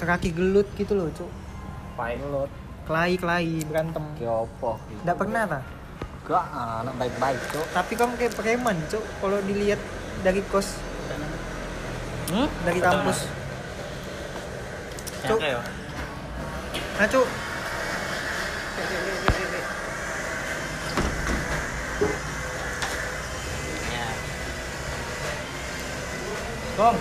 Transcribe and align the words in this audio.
kaki 0.00 0.30
gelut 0.30 0.68
gitu 0.74 0.92
loh 0.92 1.08
cuk 1.10 1.30
Paling 1.94 2.22
lot. 2.28 2.50
kelahi 2.84 3.14
kelahi 3.16 3.54
berantem 3.64 4.04
Ki 4.14 4.24
opo? 4.24 4.78
nggak 5.02 5.16
pernah 5.16 5.44
ta 5.46 5.60
Gak 6.20 6.44
anak 6.52 6.92
baik-baik, 7.00 7.40
Cuk. 7.48 7.64
tapi 7.72 7.96
kamu 7.96 8.12
kayak 8.14 8.36
preman 8.36 8.76
cuk 8.86 9.00
kalau 9.18 9.40
dilihat 9.40 9.80
dari 10.20 10.44
kos 10.44 10.76
Hmm? 12.28 12.44
dari 12.60 12.76
kampus 12.78 13.24
Cuk. 15.24 15.40
nah 16.94 17.06
cuk 17.08 17.24
ya 17.24 17.28
Kom. 26.78 26.94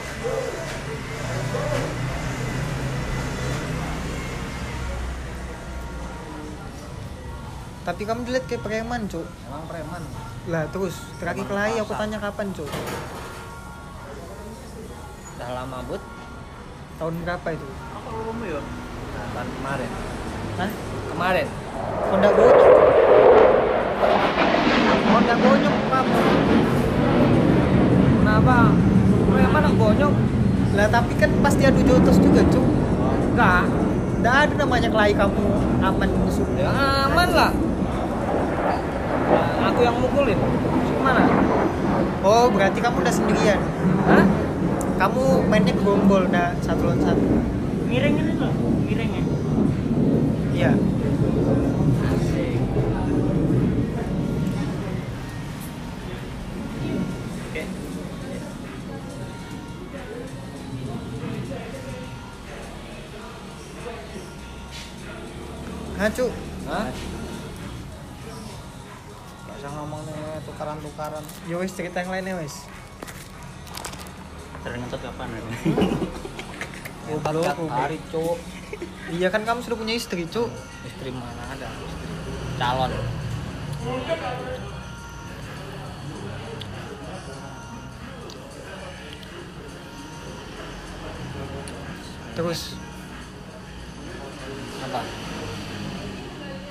Tapi 7.87 8.03
kamu 8.03 8.19
dilihat 8.21 8.45
kayak 8.45 8.61
preman 8.61 9.07
cuk 9.07 9.23
Emang 9.47 9.63
preman. 9.65 10.01
lah 10.45 10.67
terus 10.67 10.91
terakhir 11.17 11.47
kelahi 11.47 11.79
aku 11.79 11.93
tanya 11.93 12.19
kapan 12.19 12.51
cuk 12.51 12.67
Udah 15.33 15.49
lama, 15.53 15.77
Bud. 15.85 16.01
tahun 16.97 17.13
berapa 17.23 17.47
itu 17.49 17.67
apa 17.87 18.09
kamu 18.11 18.43
ya 18.45 18.61
Nah, 19.07 19.25
tahun 19.33 19.49
kemarin. 19.51 19.89
Hah? 20.57 20.69
Kemarin. 21.07 21.47
Honda 22.07 22.29
bonyok 22.31 22.73
Honda 25.07 25.35
bonyok 25.37 25.75
kamu 25.87 26.17
Kenapa? 28.17 28.57
Preman 29.27 29.61
anak 29.63 29.75
bonyok. 29.75 30.13
lah 30.73 30.87
tapi 30.87 31.13
kan 31.15 31.31
pasti 31.39 31.63
adu 31.63 31.81
jotos 31.81 32.17
juga 32.17 32.41
cuk 32.45 32.65
Enggak. 33.31 33.63
Nggak 34.17 34.35
ada 34.43 34.53
namanya 34.57 34.89
kelahi 34.89 35.13
kamu 35.13 35.43
aman 35.79 36.09
musuh 36.15 36.47
Ya 36.53 36.69
aman 37.07 37.29
lah. 37.31 37.51
Aku 39.71 39.79
yang 39.83 39.97
mukulin. 39.99 40.39
Gimana? 40.97 41.23
oh 42.27 42.45
berarti 42.51 42.79
kamu 42.81 42.97
udah 43.03 43.13
sendirian 43.13 43.59
Hah? 44.07 44.25
kamu 44.97 45.47
mainnya 45.47 45.73
gerombol 45.77 46.25
udah 46.27 46.57
satu 46.59 46.89
lawan 46.89 47.01
satu 47.01 47.25
miring 47.87 48.15
ini 48.17 48.33
loh 48.35 48.53
miring 48.83 49.11
ya 49.13 49.23
iya 50.57 50.71
cuk 66.07 66.31
Hah? 66.67 66.87
Tukaran-tukaran. 70.97 71.23
ya 71.45 71.55
wes 71.61 71.71
cerita 71.77 72.01
yang 72.01 72.09
lainnya 72.09 72.33
wes 72.41 72.65
sering 74.65 74.81
ngetot 74.81 75.01
kapan 75.05 75.29
ya 75.29 75.41
goblok. 77.21 77.55
hari, 77.71 78.01
Cuk. 78.11 78.35
iya 79.13 79.29
kan 79.29 79.45
kamu 79.45 79.61
sudah 79.61 79.77
punya 79.77 79.93
istri 79.95 80.25
cuk 80.27 80.49
Istri 80.83 81.13
mana 81.13 81.39
ada? 81.55 81.69
Istri. 81.71 82.07
Calon. 82.57 82.91
terus 92.35 92.77
Apa? 94.87 95.01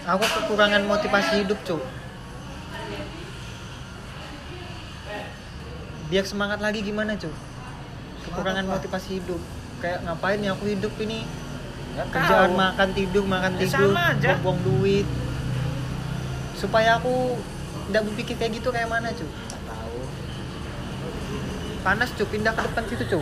aku 0.07 0.25
kekurangan 0.25 0.83
motivasi 0.87 1.43
hidup 1.43 1.59
cuk 1.67 1.83
biar 6.07 6.25
semangat 6.27 6.59
lagi 6.63 6.83
gimana 6.83 7.19
cuk? 7.19 7.33
Kekurangan 8.27 8.65
apa? 8.67 8.73
motivasi 8.79 9.23
hidup. 9.23 9.41
Kayak 9.83 10.07
ngapain 10.07 10.41
ya 10.41 10.55
aku 10.55 10.65
hidup 10.71 10.95
ini? 11.03 11.27
Nggak 11.97 12.07
kerjaan 12.13 12.51
tahu. 12.53 12.61
makan 12.61 12.89
tidur 12.93 13.25
makan 13.25 13.53
Ya, 13.57 13.61
tidur 13.65 13.91
buang 14.43 14.61
duit. 14.63 15.07
Supaya 16.57 16.99
aku 16.99 17.39
tidak 17.89 18.03
berpikir 18.11 18.35
kayak 18.39 18.53
gitu 18.59 18.69
kayak 18.75 18.91
mana 18.91 19.11
tahu. 19.67 20.01
panas 21.87 22.11
cuk. 22.15 22.29
Pindah 22.31 22.53
ke 22.55 22.63
depan 22.67 22.85
situ 22.91 23.21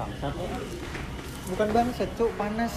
bangsat. 0.00 0.32
Bukan 1.50 1.68
bangsa 1.76 2.04
cuk. 2.16 2.30
Panas 2.40 2.72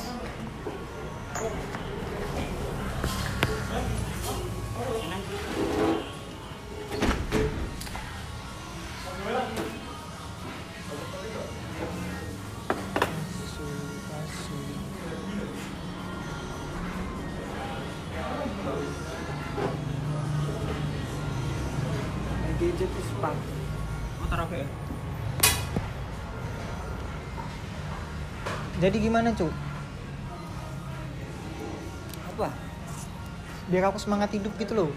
gadget 22.73 22.89
is 22.89 23.09
punk 23.21 23.37
mau 24.17 24.25
taruh 24.25 24.49
ke 24.49 24.65
jadi 28.81 28.97
gimana 28.97 29.29
cuk 29.37 29.53
Apa? 32.33 32.49
biar 33.69 33.93
aku 33.93 34.01
semangat 34.01 34.33
hidup 34.33 34.57
gitu 34.57 34.73
loh 34.73 34.89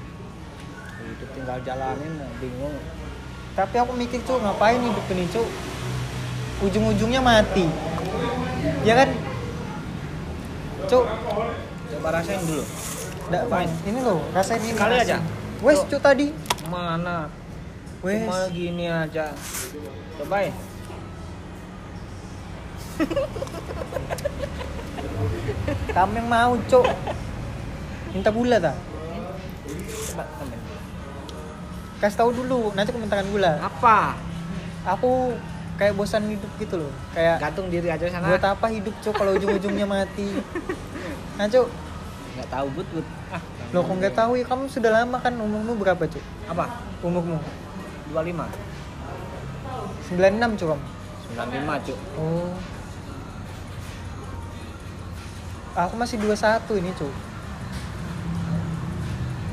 Hidup 0.97 1.29
tinggal 1.37 1.61
jalanin, 1.61 2.17
bingung. 2.41 2.73
tapi 3.53 3.77
aku 3.77 3.93
mikir 3.93 4.25
cuk 4.25 4.41
ngapain 4.41 4.81
hidup 4.81 5.05
ini 5.13 5.29
cuk 5.29 5.45
ujung-ujungnya 6.65 7.21
mati 7.21 7.69
ya 8.89 9.05
kan 9.05 9.13
cuk 10.89 11.05
Coba 11.93 12.09
rasain 12.09 12.41
dulu. 12.41 12.65
nggak 13.29 13.45
ini 13.85 14.01
loh 14.01 14.25
rasain 14.33 14.65
ini 14.65 14.73
Sekali 14.73 14.97
rasain. 14.97 15.13
aja. 15.13 15.19
wes 15.61 15.85
cuk 15.85 16.01
tadi 16.01 16.33
Mana? 16.73 17.29
Wes 18.01 18.21
Cuma 18.21 18.39
gini 18.49 18.85
aja. 18.87 19.33
Cobain. 20.17 20.53
kamu 25.89 26.13
yang 26.15 26.29
mau 26.29 26.53
cuk 26.63 26.87
minta 28.11 28.31
gula 28.31 28.57
tak 28.59 28.77
Coba 30.07 30.25
temen. 30.31 30.59
kasih 31.99 32.17
tahu 32.17 32.31
dulu 32.35 32.73
nanti 32.73 32.89
komentaran 32.89 33.27
gula 33.27 33.57
Apa? 33.59 34.17
aku 34.87 35.37
kayak 35.77 35.93
bosan 35.93 36.25
hidup 36.27 36.49
gitu 36.57 36.79
loh 36.79 36.93
kayak 37.13 37.37
Gantung 37.37 37.69
diri 37.69 37.89
aja 37.89 38.07
sana. 38.07 38.29
buat 38.29 38.41
apa 38.41 38.67
hidup 38.71 38.93
cuk 38.99 39.13
kalau 39.13 39.35
ujung-ujungnya 39.35 39.85
mati 39.85 40.41
nah 41.37 41.47
cuk 41.47 41.69
Nggak 42.37 42.49
tahu 42.51 42.67
but 42.71 42.85
but. 42.93 43.07
Ah, 43.29 43.41
lo 43.73 43.81
kok 43.81 43.95
nggak 43.97 44.13
tahu 44.15 44.33
ya 44.37 44.45
kamu 44.45 44.69
sudah 44.69 44.91
lama 44.95 45.17
kan 45.19 45.33
umurmu 45.35 45.73
berapa 45.75 46.05
cuk 46.07 46.25
apa? 46.47 46.65
umurmu 47.01 47.41
25. 48.17 48.49
96 50.17 50.57
cuk 50.57 50.69
kamu 50.73 50.85
95, 51.37 51.87
Cuk. 51.91 51.99
oh 52.17 52.55
aku 55.77 55.95
masih 56.01 56.17
21 56.23 56.81
ini 56.81 56.91
cuk 56.97 57.13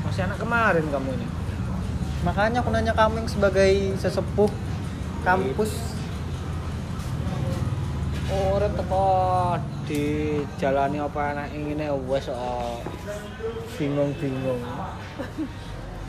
Masih 0.08 0.30
anak 0.30 0.38
kemarin 0.38 0.86
kamu 0.88 1.10
ini. 1.18 1.26
makanya 2.22 2.62
aku 2.62 2.70
nanya 2.70 2.94
kamu 2.96 3.26
yang 3.26 3.28
sebagai 3.28 3.72
sesepuh 4.00 4.48
kampus 5.26 5.92
Ora 8.34 8.66
teko 8.72 9.06
di 9.84 10.40
jalani 10.56 10.96
apa 10.96 11.36
anak 11.36 11.52
ingine 11.52 11.92
wes 12.08 12.26
oh. 12.32 12.80
bingung-bingung. 13.76 14.58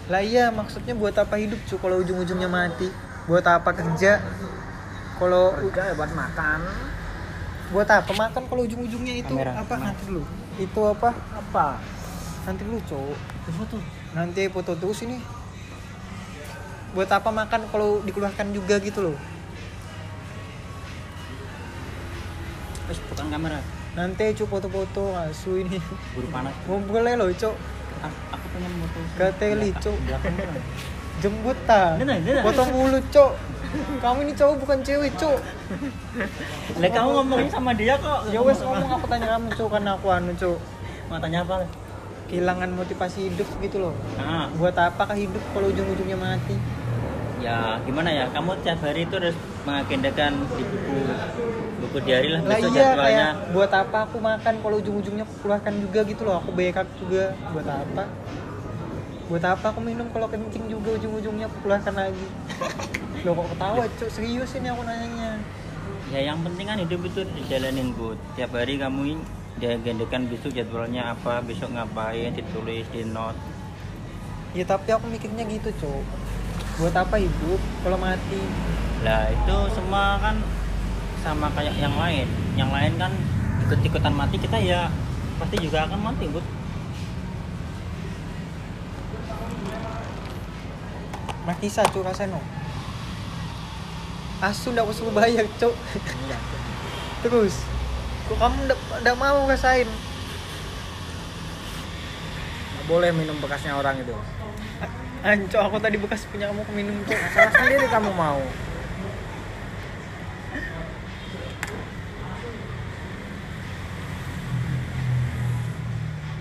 Lah 0.06 0.22
iya 0.22 0.54
maksudnya 0.54 0.94
buat 0.94 1.18
apa 1.18 1.34
hidup 1.42 1.58
cuk 1.66 1.82
kalau 1.82 1.98
ujung-ujungnya 2.02 2.46
mati. 2.46 2.90
Buat 3.26 3.46
apa 3.50 3.74
kerja? 3.74 4.22
Kalau 5.18 5.56
Kerja 5.58 5.82
ya 5.90 5.94
buat 5.98 6.12
makan. 6.14 6.60
buat 7.74 7.90
apa? 7.90 8.12
Makan 8.14 8.44
kalau 8.46 8.62
ujung-ujungnya 8.70 9.26
itu 9.26 9.34
Kamera, 9.34 9.58
apa? 9.58 9.74
kamera. 9.74 9.90
nanti 9.90 10.02
dulu 10.06 10.22
itu 10.62 10.80
apa? 10.86 11.10
Apa? 11.34 11.68
nanti 12.46 12.62
dulu 12.62 12.78
cuk 12.86 13.18
foto 13.58 13.78
nanti 14.14 14.42
foto 14.54 14.72
terus 14.78 15.02
ini. 15.02 15.18
Buat 16.94 17.10
apa 17.10 17.34
makan 17.34 17.66
kalau 17.74 18.06
dikeluarkan 18.06 18.54
juga 18.54 18.78
gitu 18.78 19.10
loh? 19.10 19.18
Terus 22.86 23.00
bukan 23.10 23.28
kamera. 23.34 23.60
Nanti 23.98 24.38
cuk 24.38 24.48
foto-foto. 24.48 25.18
Asu 25.18 25.58
ini. 25.58 25.82
Buru 26.14 26.30
panas. 26.30 26.54
Ngobrolnya 26.70 27.18
loh 27.18 27.34
cuk 27.34 27.58
Ah, 27.58 27.58
aku 27.58 27.85
pengen 28.56 28.72
foto 28.80 29.00
Ke 29.14 29.28
teli, 29.36 29.70
Cuk. 29.76 29.96
belakang 30.02 30.36
jembut 31.16 31.58
ta 31.64 31.96
Ini, 31.96 32.14
ini, 32.16 32.30
ini. 32.32 32.42
potong 32.44 32.72
mulut 32.72 33.06
cuk 33.08 33.32
kamu 34.00 34.24
ini 34.24 34.34
cowok 34.36 34.56
bukan 34.64 34.78
cewek 34.84 35.12
cuk 35.16 35.40
Lah 36.80 36.90
kamu 36.90 37.10
ngomongin 37.14 37.50
sama 37.50 37.72
dia 37.72 38.00
kok. 38.00 38.32
ya 38.32 38.40
wes 38.40 38.60
ngomong 38.60 38.88
aku 38.90 39.06
tanya 39.08 39.28
kamu 39.36 39.48
cuk 39.52 39.68
karena 39.70 39.92
aku 39.94 40.08
anu 40.08 40.32
cuk 40.32 40.58
Matanya 41.06 41.46
apa? 41.46 41.70
Kehilangan 42.26 42.74
motivasi 42.74 43.30
hidup 43.30 43.46
gitu 43.62 43.78
loh. 43.78 43.94
Nah, 44.18 44.50
buat 44.58 44.74
apa 44.74 44.98
kah 45.06 45.14
hidup 45.14 45.38
kalau 45.54 45.70
ujung-ujungnya 45.70 46.18
mati? 46.18 46.58
Ya 47.38 47.78
gimana 47.86 48.10
ya? 48.10 48.26
Kamu 48.34 48.58
tiap 48.66 48.82
hari 48.82 49.06
itu 49.06 49.14
harus 49.14 49.38
mengagendakan 49.70 50.34
di 50.50 50.64
buku 50.66 50.98
buku 51.78 51.98
diary 52.02 52.34
lah 52.34 52.42
lah 52.42 52.58
iya 52.58 52.66
jadwalnya. 52.66 52.98
kayak 52.98 53.32
buat 53.54 53.70
apa 53.70 53.98
aku 54.10 54.18
makan 54.18 54.54
kalau 54.58 54.76
ujung-ujungnya 54.82 55.22
aku 55.22 55.36
keluarkan 55.46 55.74
juga 55.78 56.00
gitu 56.02 56.22
loh. 56.26 56.42
Aku 56.42 56.50
backup 56.50 56.90
juga. 56.98 57.24
Buat 57.54 57.68
apa 57.70 58.04
buat 59.26 59.42
apa 59.42 59.74
aku 59.74 59.82
minum 59.82 60.06
kalau 60.14 60.30
kencing 60.30 60.70
juga 60.70 61.02
ujung-ujungnya 61.02 61.50
aku 61.50 61.58
keluarkan 61.66 61.94
lagi 61.98 62.28
lo 63.26 63.32
kok 63.34 63.48
ketawa 63.58 63.84
cuk 63.98 64.10
serius 64.14 64.54
ini 64.54 64.68
aku 64.70 64.82
nanyanya 64.86 65.42
Ya 66.14 66.22
yang 66.22 66.46
penting 66.46 66.70
kan 66.70 66.78
hidup 66.78 67.02
itu 67.02 67.26
dijalanin 67.34 67.90
Bud. 67.98 68.18
Tiap 68.38 68.54
hari 68.54 68.78
kamu 68.78 69.18
diagendakan 69.58 70.30
besok 70.30 70.54
jadwalnya 70.54 71.18
apa, 71.18 71.42
besok 71.42 71.74
ngapain, 71.74 72.30
ditulis 72.30 72.86
di 72.94 73.02
note. 73.08 73.38
ya 74.56 74.64
tapi 74.64 74.88
aku 74.88 75.12
mikirnya 75.12 75.44
gitu 75.52 75.68
cuk 75.84 76.04
buat 76.80 76.96
apa 76.96 77.20
hidup 77.20 77.60
kalau 77.84 78.00
mati 78.00 78.40
Lah 79.04 79.28
itu 79.28 79.58
semua 79.76 80.16
kan 80.24 80.40
sama 81.26 81.50
kayak 81.58 81.76
yang 81.76 81.98
lain. 81.98 82.28
Yang 82.56 82.70
lain 82.72 82.94
kan 83.02 83.12
ikut-ikutan 83.68 84.14
mati 84.14 84.38
kita 84.40 84.56
ya 84.62 84.88
pasti 85.42 85.58
juga 85.58 85.90
akan 85.90 86.00
mati 86.06 86.30
Bud. 86.30 86.46
Mati 91.46 91.70
sa 91.70 91.86
cuk 91.86 92.02
rasanya 92.02 92.42
asu 94.42 94.74
ndak 94.74 94.90
usah 94.90 95.08
bayar 95.14 95.46
cuk 95.62 95.74
terus 97.22 97.62
kok 98.26 98.38
kamu 98.42 98.58
ndak 98.66 98.80
ndak 99.06 99.16
mau 99.16 99.46
rasain 99.46 99.88
Nggak 102.76 103.02
boleh 103.02 103.10
minum 103.18 103.34
bekasnya 103.42 103.74
orang 103.74 103.98
itu. 103.98 104.14
Anco, 105.26 105.58
aku 105.58 105.82
tadi 105.82 105.98
bekas 105.98 106.22
punya 106.30 106.54
kamu 106.54 106.62
minum 106.70 107.02
cuk. 107.02 107.18
Salah 107.34 107.50
sendiri 107.50 107.90
kamu 107.90 108.14
mau. 108.14 108.38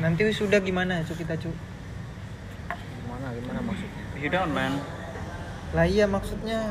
Nanti 0.04 0.20
sudah 0.36 0.60
gimana 0.60 1.00
cuk 1.00 1.16
kita 1.16 1.32
cuk? 1.40 1.56
Gimana 2.76 3.32
gimana 3.40 3.60
maksudnya? 3.64 4.04
You 4.20 4.28
don't 4.28 4.52
man. 4.52 4.84
Lah 5.74 5.84
iya 5.84 6.06
maksudnya 6.06 6.70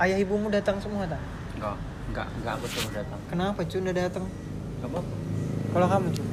ayah 0.00 0.16
ibumu 0.16 0.48
datang 0.48 0.80
semua 0.80 1.04
tak? 1.04 1.20
Enggak, 1.60 1.76
enggak, 2.08 2.28
enggak 2.40 2.52
aku 2.56 2.66
suruh 2.72 2.92
datang. 2.96 3.20
Kenapa 3.28 3.60
cuk 3.62 3.80
ndak 3.84 3.96
datang? 4.00 4.24
Enggak 4.80 4.90
apa 4.96 5.00
Kalau 5.70 5.86
kamu 5.86 6.08
cuk, 6.16 6.26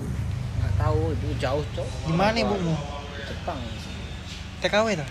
Nggak 0.57 0.73
tahu 0.79 1.01
itu 1.11 1.27
jauh 1.37 1.63
cok. 1.75 1.87
di 2.07 2.13
mana 2.15 2.37
ibumu? 2.39 2.73
Jepang. 3.27 3.59
TKW 4.63 4.87
tak? 4.95 5.09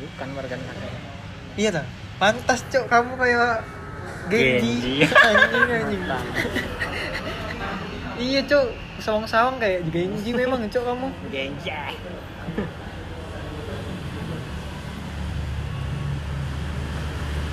Bukan 0.00 0.28
warga 0.32 0.54
negara. 0.56 0.88
Iya 1.54 1.70
tak? 1.76 1.86
Pantas 2.16 2.60
cuk 2.72 2.84
kamu 2.88 3.12
kayak 3.20 3.60
Genji. 4.32 5.04
Genji. 5.04 5.12
anjing 5.28 5.68
anjing. 5.68 6.02
iya 8.16 8.40
cuk, 8.48 8.66
sawang-sawang 8.96 9.60
kayak 9.60 9.84
Genji 9.92 10.32
memang 10.32 10.64
cuk 10.72 10.88
kamu. 10.88 11.06
Genjay. 11.28 11.94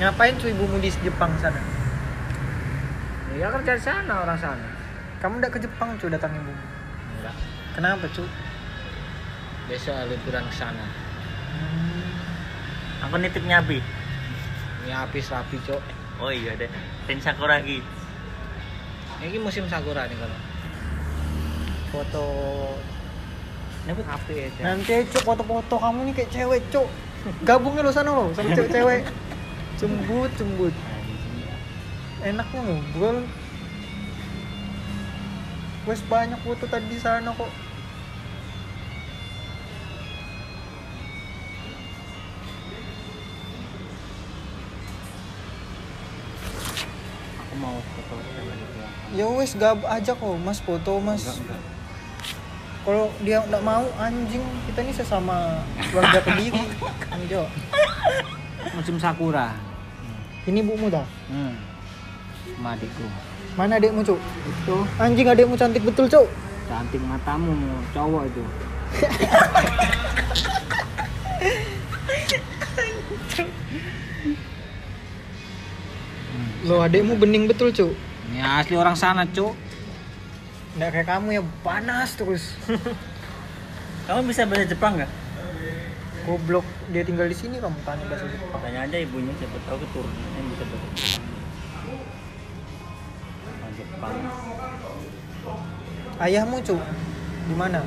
Ngapain 0.01 0.33
cuy 0.42 0.50
ibumu 0.50 0.81
di 0.81 0.89
Jepang 1.06 1.30
sana? 1.38 1.62
Ya 3.38 3.53
kerja 3.53 3.77
di 3.77 3.83
sana 3.86 4.25
orang 4.25 4.33
sana. 4.42 4.65
Kamu 5.21 5.38
ndak 5.38 5.53
ke 5.53 5.62
Jepang 5.62 5.94
cuy 6.01 6.09
datang 6.09 6.33
ibumu? 6.33 6.57
Enggak. 7.21 7.38
Kenapa 7.77 8.09
cuy? 8.09 8.25
Besok 9.69 9.94
liburan 10.09 10.42
ke 10.50 10.56
sana. 10.57 10.89
Aku 13.06 13.13
nitip 13.21 13.45
nyabi. 13.45 13.77
Ini 14.81 14.89
habis 14.89 15.30
rapi 15.30 15.62
cok. 15.69 15.81
Oh 16.18 16.33
iya 16.33 16.57
deh. 16.57 16.69
Ten 17.06 17.21
Sakura 17.21 17.62
lagi. 17.62 17.86
Ini 19.21 19.38
musim 19.38 19.69
sakura 19.69 20.09
nih 20.09 20.18
kalau. 20.18 20.39
Foto 21.94 22.25
aja. 23.86 24.62
Nanti 24.65 25.06
cuk 25.13 25.21
foto-foto 25.21 25.77
kamu 25.77 26.09
nih 26.09 26.13
kayak 26.18 26.30
cewek 26.33 26.62
cuk. 26.74 26.89
Gabungnya 27.45 27.86
lo 27.86 27.94
sana 27.94 28.09
lo 28.18 28.33
sama 28.33 28.57
cewek-cewek. 28.57 29.06
Cembut, 29.81 30.30
cembut. 30.38 30.75
Enaknya 32.22 32.62
ngobrol. 32.62 33.25
Wes 35.89 36.06
banyak 36.06 36.38
foto 36.45 36.69
tadi 36.69 36.86
di 36.86 37.01
sana 37.01 37.33
kok. 37.33 37.50
Aku 47.42 47.54
mau 47.57 47.81
foto 47.81 48.13
sama 48.22 48.54
dia. 48.54 48.86
Ya 49.18 49.25
wes 49.33 49.57
gab 49.57 49.81
aja 49.89 50.13
kok 50.13 50.38
mas 50.45 50.62
foto 50.62 51.01
mas. 51.01 51.42
Kalau 52.86 53.10
dia 53.25 53.42
nggak 53.50 53.66
mau 53.66 53.89
anjing 53.98 54.45
kita 54.69 54.86
ini 54.86 54.94
sesama 54.94 55.66
keluarga 55.89 56.22
kediri. 56.30 56.69
Anjo. 57.10 57.50
Musim 58.78 59.01
sakura. 59.01 59.70
Ini 60.48 60.60
bumu 60.66 60.90
dah. 60.90 61.06
Hmm. 61.30 61.54
Sama 62.58 62.74
adikku. 62.74 63.06
Mana 63.54 63.78
adekmu 63.78 64.02
cuk? 64.02 64.18
Itu 64.48 64.78
Anjing 64.98 65.28
adekmu 65.28 65.54
cantik 65.54 65.84
betul 65.84 66.08
cuk. 66.08 66.28
cantik 66.72 67.04
matamu 67.04 67.52
cowok 67.92 68.24
itu. 68.26 68.44
Lo 76.66 76.82
adekmu 76.82 77.18
bening 77.18 77.50
betul 77.50 77.74
cuk. 77.74 77.92
Ini 78.30 78.40
asli 78.46 78.78
orang 78.78 78.94
sana 78.94 79.26
cuk. 79.26 79.58
Nggak 80.78 80.90
kayak 80.94 81.08
kamu 81.10 81.28
ya 81.36 81.44
panas 81.66 82.16
terus. 82.16 82.44
Kamu 84.08 84.26
bisa 84.26 84.50
bahasa 84.50 84.66
Jepang 84.66 84.98
nggak? 84.98 85.12
Goblok 86.21 86.65
dia 86.94 87.01
tinggal 87.01 87.25
di 87.25 87.33
sini 87.33 87.57
kamu 87.57 87.73
tanya 87.81 88.06
bahasa 88.06 88.25
Jepang. 88.29 88.62
Tanya 88.62 88.79
aja 88.85 88.97
ibunya 89.01 89.33
siapa 89.41 89.57
tahu 89.65 89.77
keturunan 89.81 90.29
yang 90.38 90.45
bisa 90.53 90.63
bahasa 90.69 90.88
Jepang. 90.94 91.25
Jepang. 93.73 94.15
Ayahmu 96.21 96.57
cu 96.61 96.78
di 97.49 97.56
mana? 97.57 97.81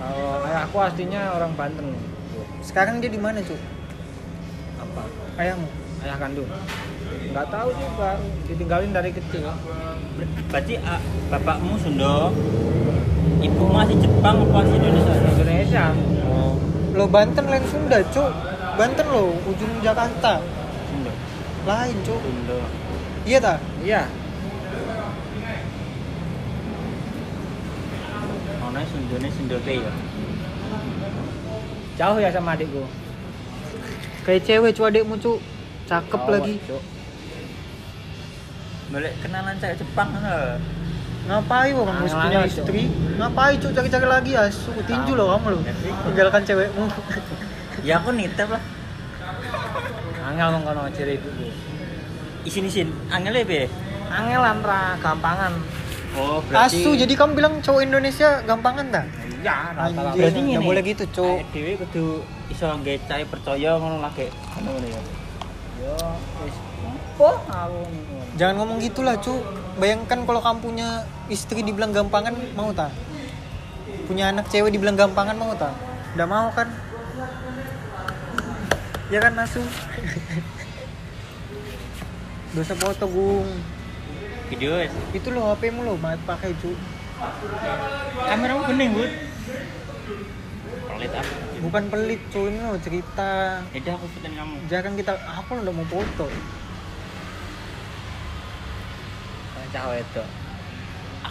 Kalau 0.00 0.40
ayahku 0.48 0.76
aslinya 0.80 1.36
orang 1.36 1.52
Banten. 1.52 1.92
Sekarang 2.64 3.04
dia 3.04 3.12
di 3.12 3.20
mana 3.20 3.44
cu? 3.44 3.52
Apa? 4.80 5.02
Ayahmu? 5.36 5.68
Ayah 6.00 6.16
kandung. 6.16 6.48
Nggak 7.30 7.46
tahu 7.52 7.68
juga. 7.76 8.16
Ditinggalin 8.48 8.96
dari 8.96 9.12
kecil. 9.12 9.44
Ber- 10.16 10.32
Berarti 10.48 10.80
ah, 10.80 10.96
bapakmu 11.28 11.76
Sunda, 11.76 12.32
ibu 13.44 13.64
masih 13.68 13.96
Jepang 14.00 14.40
apa 14.40 14.64
masih 14.64 14.76
Indonesia? 14.80 15.12
Indonesia. 15.36 15.84
Oh, 16.24 16.56
Lo 16.90 17.06
Banten 17.06 17.46
lain 17.46 17.64
Sunda 17.70 17.98
cu. 18.10 18.24
Banten 18.74 19.06
lo 19.06 19.34
ujung 19.46 19.78
Jakarta. 19.78 20.42
Sunda. 20.90 21.12
Lain 21.66 21.96
cu. 22.02 22.14
Sunda. 22.18 22.58
Iya 23.22 23.38
tak? 23.38 23.58
Iya. 23.86 24.02
Mana 28.58 28.82
Sunda 29.30 29.56
teh 29.66 29.76
ya? 29.78 29.92
Jauh 31.98 32.18
ya 32.18 32.32
sama 32.32 32.56
adikku. 32.56 32.82
Kayak 34.24 34.44
cewek 34.46 34.72
cu 34.72 34.82
adekmu 34.88 35.14
cu. 35.20 35.36
Cakep 35.90 36.22
lagi. 36.30 36.54
Cuk. 36.64 36.82
Balik 38.90 39.14
kenalan 39.22 39.54
cewek 39.58 39.78
Jepang 39.78 40.08
kan? 40.14 40.58
Ngapain 41.20 41.72
kamu 41.72 41.84
Ah, 41.84 42.00
punya 42.00 42.38
Cuk. 42.40 42.48
istri? 42.48 42.82
Ngapain 43.16 43.54
cu 43.60 43.68
cari-cari 43.70 44.06
lagi 44.08 44.32
asu? 44.34 44.70
Tinju 44.82 45.12
lo 45.14 45.36
kamu 45.36 45.46
lo. 45.52 45.58
Tinggalkan 46.06 46.42
cewekmu. 46.42 46.84
Ya 47.80 48.00
aku 48.00 48.10
nitip 48.12 48.48
lah. 48.48 48.62
Angel 50.26 50.48
mong 50.52 50.62
kono 50.64 50.80
ciri 50.90 51.18
itu. 51.18 51.28
Isin 52.42 52.64
isin. 52.66 52.88
Angel 53.08 53.34
ya 53.34 53.44
be. 53.44 53.60
Angelan 54.08 54.58
ra 54.62 54.96
gampangan. 54.98 55.52
Oh 56.10 56.42
Asu 56.50 56.98
jadi 56.98 57.14
kamu 57.14 57.38
bilang 57.38 57.54
cowok 57.62 57.86
Indonesia 57.86 58.42
gampangan 58.42 58.86
tak? 58.90 59.06
Iya, 59.40 59.72
Berarti 60.18 60.38
nggak 60.42 60.64
boleh 60.66 60.82
gitu 60.82 61.04
cu. 61.14 61.24
Awake 61.38 61.46
Dhewe 61.54 61.72
kudu 61.78 62.04
iso 62.50 62.66
nggae 62.66 62.98
cai 63.06 63.22
percaya 63.24 63.78
ngono 63.78 64.02
lagi. 64.02 64.26
Ngono 64.58 64.84
ya. 64.84 65.00
Yo, 65.80 65.94
wis. 66.42 66.56
Apa? 67.14 67.30
Jangan 68.34 68.54
ngomong 68.58 68.82
gitulah 68.82 69.14
cu. 69.16 69.38
Bayangkan 69.80 70.28
kalau 70.28 70.44
kamu 70.44 70.58
punya 70.60 71.08
istri 71.32 71.64
dibilang 71.64 71.96
gampangan 71.96 72.36
mau 72.52 72.68
tak? 72.76 72.92
Punya 74.04 74.28
anak 74.28 74.52
cewek 74.52 74.76
dibilang 74.76 74.94
gampangan 74.94 75.40
mau 75.40 75.56
tak? 75.56 75.72
Udah 76.14 76.26
mau 76.28 76.52
kan? 76.52 76.68
Ya 79.08 79.24
kan 79.24 79.40
Asu? 79.40 79.64
dosa 82.50 82.74
foto 82.74 83.06
gung 83.06 83.46
video 84.50 84.74
itu 85.14 85.28
lo 85.30 85.54
HP 85.54 85.70
mu 85.70 85.86
lo 85.86 85.94
mat 85.94 86.18
pakai 86.26 86.50
cu 86.58 86.74
kamera 88.26 88.58
bening 88.66 88.90
bud. 88.90 89.12
Pelit 90.90 91.12
apa 91.14 91.32
bukan 91.62 91.82
pelit 91.86 92.20
cu 92.34 92.50
ini 92.50 92.58
lo 92.58 92.74
cerita. 92.82 93.62
Yaudah 93.70 93.94
aku 93.94 94.06
fotoin 94.18 94.34
kamu. 94.34 94.56
Jangan 94.66 94.92
kita 94.98 95.12
aku 95.14 95.62
udah 95.62 95.74
mau 95.74 95.86
foto 95.86 96.26
cewek 99.70 100.02
itu 100.02 100.22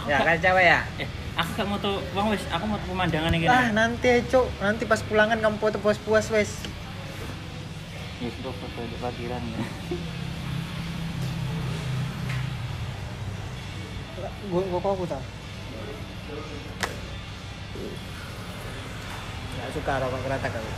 ya 0.08 0.16
kan 0.24 0.36
cewek 0.40 0.64
ya? 0.64 0.80
Eh 0.96 1.08
aku 1.36 1.50
gak 1.60 1.66
mau 1.68 1.78
tuh 1.80 2.00
bang 2.16 2.26
wes 2.32 2.44
aku 2.52 2.64
mau 2.68 2.80
pemandangan 2.88 3.32
ini. 3.36 3.46
Ah 3.48 3.68
nanti 3.70 4.08
ya 4.08 4.20
cu 4.26 4.48
nanti 4.60 4.84
pas 4.88 5.00
pulangan 5.04 5.38
kamu 5.40 5.56
foto 5.60 5.76
puas 5.80 6.00
puas 6.00 6.26
wes 6.32 6.64
ya 8.20 8.28
sudah 8.28 8.52
foto 8.52 8.80
di 8.84 8.96
parkiran 9.00 9.40
ya. 9.44 9.60
Gua 14.48 14.62
gua 14.68 14.80
kok 14.80 14.92
aku 14.96 15.04
nggak 19.50 19.70
suka 19.76 19.92
rokok 20.00 20.20
kereta 20.24 20.48
kamu 20.48 20.72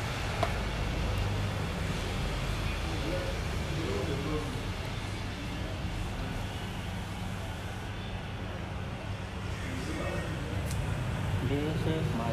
My 11.82 12.30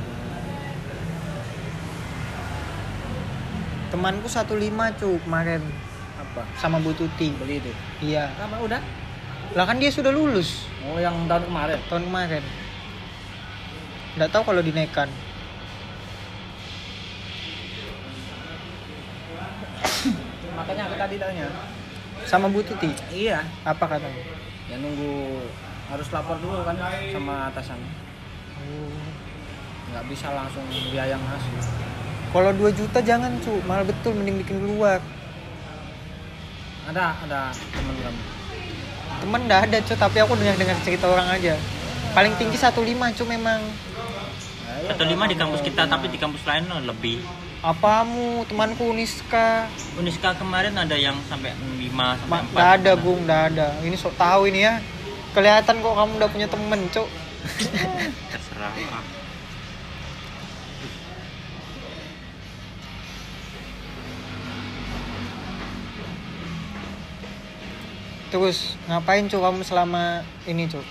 temanku 3.89 4.29
15 4.29 5.01
cu 5.01 5.17
kemarin. 5.25 5.65
Apa? 6.21 6.45
Sama 6.61 6.77
Bu 6.77 6.93
Tuti. 6.93 7.33
Beli 7.33 7.57
itu? 7.57 7.73
Iya. 8.05 8.29
Apa 8.37 8.61
udah? 8.61 8.77
Lah 9.57 9.65
kan 9.65 9.81
dia 9.81 9.89
sudah 9.89 10.13
lulus. 10.13 10.69
Oh 10.85 11.01
yang 11.01 11.25
tahun 11.25 11.49
kemarin? 11.49 11.81
Tahun 11.89 12.05
kemarin. 12.05 12.43
Nggak 14.21 14.29
tahu 14.29 14.43
kalau 14.53 14.61
dinekan 14.61 15.09
makanya 20.59 20.91
aku 20.91 20.95
tadi 20.99 21.15
tanya. 21.17 21.47
Sama 22.29 22.51
Bu 22.53 22.61
Tuti? 22.61 22.93
Iya. 23.09 23.41
Apa 23.65 23.89
katanya? 23.89 24.21
Ya 24.69 24.77
nunggu 24.77 25.41
harus 25.89 26.07
lapor 26.13 26.37
dulu 26.37 26.61
kan 26.61 26.77
sama 27.09 27.49
atasan 27.49 27.81
nggak 29.89 30.05
bisa 30.07 30.27
langsung 30.33 30.63
dia 30.69 31.05
yang 31.09 31.21
ngasih 31.21 31.79
kalau 32.29 32.53
2 32.53 32.69
juta 32.77 33.01
jangan 33.01 33.33
cu. 33.41 33.57
Malah 33.65 33.85
betul 33.89 34.13
mending 34.13 34.45
bikin 34.45 34.61
keluar. 34.61 35.01
Ada 36.85 37.17
ada 37.25 37.49
teman 37.53 37.95
kamu. 37.97 38.21
Temen 39.25 39.41
nggak 39.49 39.61
ada 39.69 39.77
cu. 39.81 39.93
Tapi 39.97 40.17
aku 40.21 40.33
dengar 40.37 40.55
dengar 40.61 40.77
cerita 40.85 41.09
orang 41.09 41.25
aja. 41.33 41.57
Paling 42.13 42.33
tinggi 42.37 42.57
15 42.57 43.17
cu 43.17 43.23
memang. 43.25 43.61
Ayo, 44.69 44.93
atau 44.93 45.05
lima 45.09 45.25
di 45.25 45.37
kampus 45.37 45.61
kita 45.65 45.89
tapi 45.89 46.13
di 46.13 46.21
kampus 46.21 46.45
lain 46.45 46.69
lebih. 46.85 47.17
Apamu? 47.65 48.45
Temanku 48.45 48.93
Uniska. 48.93 49.65
Uniska 49.97 50.37
kemarin 50.37 50.77
ada 50.77 50.95
yang 50.95 51.17
sampai 51.25 51.51
5 51.57 52.13
sampai 52.13 52.29
Ma- 52.29 52.45
4 52.45 52.53
nggak 52.53 52.71
ada 52.77 52.91
gung 52.93 53.19
nggak 53.25 53.43
ada. 53.53 53.67
Ini 53.81 53.97
sok 53.97 54.13
tahu 54.21 54.53
ini 54.53 54.69
ya. 54.69 54.77
Kelihatan 55.33 55.81
kok 55.81 55.93
kamu 55.97 56.11
udah 56.21 56.29
punya 56.29 56.45
temen 56.45 56.79
cu. 56.93 57.03
Terserah 58.29 58.73
terus 68.29 68.77
ngapain 68.85 69.25
cu 69.25 69.37
kamu 69.41 69.61
selama 69.65 70.21
ini 70.45 70.69
cu 70.69 70.81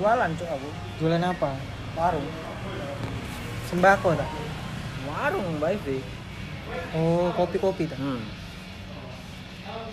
jualan 0.00 0.32
cuk 0.32 0.48
aku. 0.48 0.68
Jualan 0.96 1.20
apa? 1.20 1.50
Warung. 1.92 2.24
Sembako 3.68 4.16
tak? 4.16 4.30
Warung 5.04 5.60
baik 5.60 5.82
deh 5.84 6.00
oh 6.94 7.30
kopi 7.34 7.56
kopi 7.58 7.84
tak? 7.90 7.98
Hmm. 7.98 8.22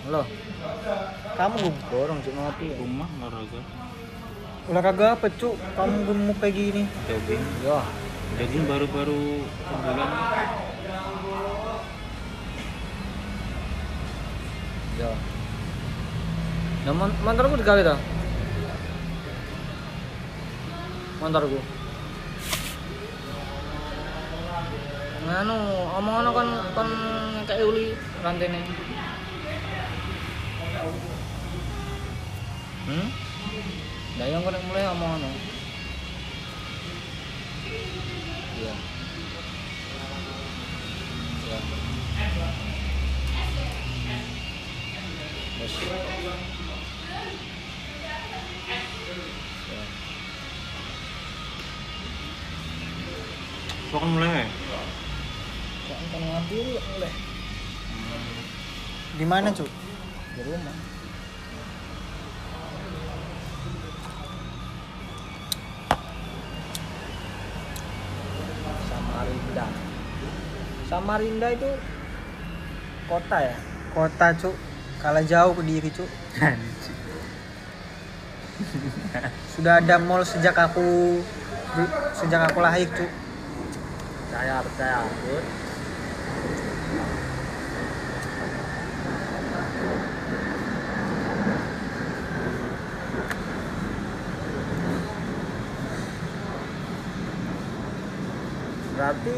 lo 0.08 0.24
kamu? 1.36 1.58
Gung 1.68 1.78
dorong 1.92 2.20
cuk 2.24 2.34
ngopi. 2.34 2.66
Ya. 2.72 2.78
rumah 2.80 3.10
olahraga 3.20 3.62
olahraga 4.68 5.06
apa 5.16 5.28
cu 5.32 5.56
kamu 5.76 5.98
gemuk 6.08 6.38
kayak 6.44 6.54
gini. 6.56 6.84
Jogging. 7.08 7.44
Yo. 7.64 7.80
Jogging 8.36 8.64
baru-baru 8.68 9.44
sebulan 9.48 10.12
yo 14.98 15.12
nah 16.86 16.94
mon- 16.94 17.20
motorku 17.22 17.56
digawe 17.62 17.82
to 17.86 17.96
motorku 21.22 21.60
nganu 25.28 25.58
omong 26.00 26.32
kan 26.32 26.50
kan 26.72 26.90
kayak 27.44 27.68
uli 27.68 27.92
rantene. 28.24 28.64
Hmm? 32.88 33.08
Dayang 34.16 34.40
nek 34.48 34.64
mulai 34.72 34.88
omong 34.96 35.10
ngono 35.20 35.30
iya 38.58 38.74
iya 38.74 38.97
Ya. 45.58 45.66
Kok 53.88 54.00
kan 54.04 54.10
mulai 54.14 54.46
Kok 55.88 55.98
kan 56.14 56.22
ngambil 56.22 56.78
oleh 56.78 57.14
di 59.18 59.26
mana 59.26 59.50
cu 59.50 59.66
di 60.38 60.42
rumah. 60.46 60.78
Samarinda. 68.86 69.66
Samarinda 70.86 71.48
itu 71.50 71.72
kota 73.10 73.38
ya? 73.42 73.58
kota 73.98 74.28
cu 74.38 74.54
kalah 75.02 75.24
jauh 75.26 75.54
ke 75.54 75.64
diri 75.66 75.90
cu 75.94 76.06
sudah 79.54 79.82
ada 79.82 80.02
mall 80.02 80.26
sejak 80.26 80.58
aku 80.58 81.22
sejak 82.18 82.50
aku 82.50 82.60
lahir 82.62 82.90
cu 82.90 83.06
Percaya, 84.28 84.62
percaya. 84.62 85.02
Bud. 85.02 85.46
Berarti 98.94 99.38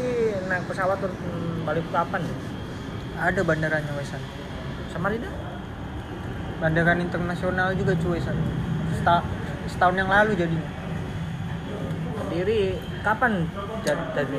naik 0.52 0.68
pesawat 0.68 1.00
turun 1.00 1.16
balik 1.64 1.86
kapan? 1.94 2.28
ada 3.20 3.40
bandaranya 3.44 3.92
wesan 3.96 4.20
Samarinda? 4.92 5.28
Bandaran 6.60 7.00
internasional 7.00 7.72
juga 7.72 7.96
cu 7.96 8.12
wesan 8.12 8.36
Seta- 8.92 9.24
setahun 9.64 9.96
yang 9.96 10.10
lalu 10.12 10.36
jadinya. 10.36 10.68
Kediri 12.20 12.76
kapan 13.00 13.48
jadi 13.82 14.02
jadi 14.12 14.36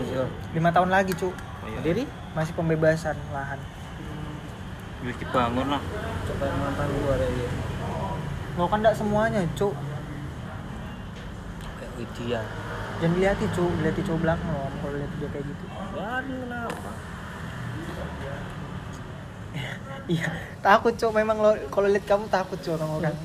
lima 0.54 0.70
tahun 0.70 0.94
lagi 0.94 1.18
cu 1.18 1.34
Kediri? 1.82 2.06
masih 2.32 2.54
pembebasan 2.54 3.18
lahan. 3.34 3.58
Harus 5.02 5.18
dibangun 5.18 5.66
lah. 5.66 5.82
Coba 6.30 6.46
mantan 6.56 6.88
gua 7.02 7.18
ada 7.18 7.26
ya. 7.26 7.50
lo 8.54 8.68
kan 8.70 8.84
enggak 8.84 8.94
semuanya 8.94 9.42
cu 9.58 9.74
Kayak 11.80 11.92
Widya. 11.98 12.42
jangan 13.02 13.12
dilihat 13.18 13.42
cu 13.42 13.66
dilihat 13.82 13.98
cu 13.98 14.14
belakang 14.22 14.46
lo 14.54 14.70
kalau 14.78 14.94
lihat 14.94 15.12
dia 15.18 15.30
kayak 15.34 15.46
gitu. 15.50 15.66
Waduh, 15.98 16.38
kenapa? 16.46 16.92
Iya 20.10 20.28
takut 20.60 20.94
cu 20.98 21.08
memang 21.14 21.38
lo 21.40 21.52
kalau 21.70 21.88
lihat 21.92 22.06
kamu 22.08 22.26
takut 22.32 22.58
cu 22.60 22.76
orang. 22.76 22.92
Orang 23.02 23.18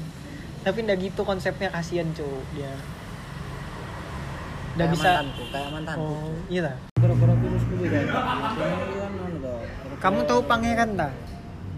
tapi 0.67 0.83
enggak 0.83 0.99
gitu 0.99 1.23
konsepnya 1.23 1.71
kasihan 1.71 2.11
cu 2.11 2.27
dia. 2.59 2.75
Kayak 4.75 4.93
bisa 4.93 5.09
mantanku, 5.09 5.43
kayak 5.55 5.69
mantanku. 5.71 6.03
oh 6.03 6.31
iya 6.51 6.61
tak 6.67 6.77
Gara-gara 6.99 7.35
virus 7.39 7.65
dulu 7.71 7.85
kan. 7.87 8.03
Ini 8.03 8.97
kan 8.99 9.13
kamu 10.03 10.19
tahu 10.27 10.41
pangeran 10.45 10.91
tak 10.99 11.15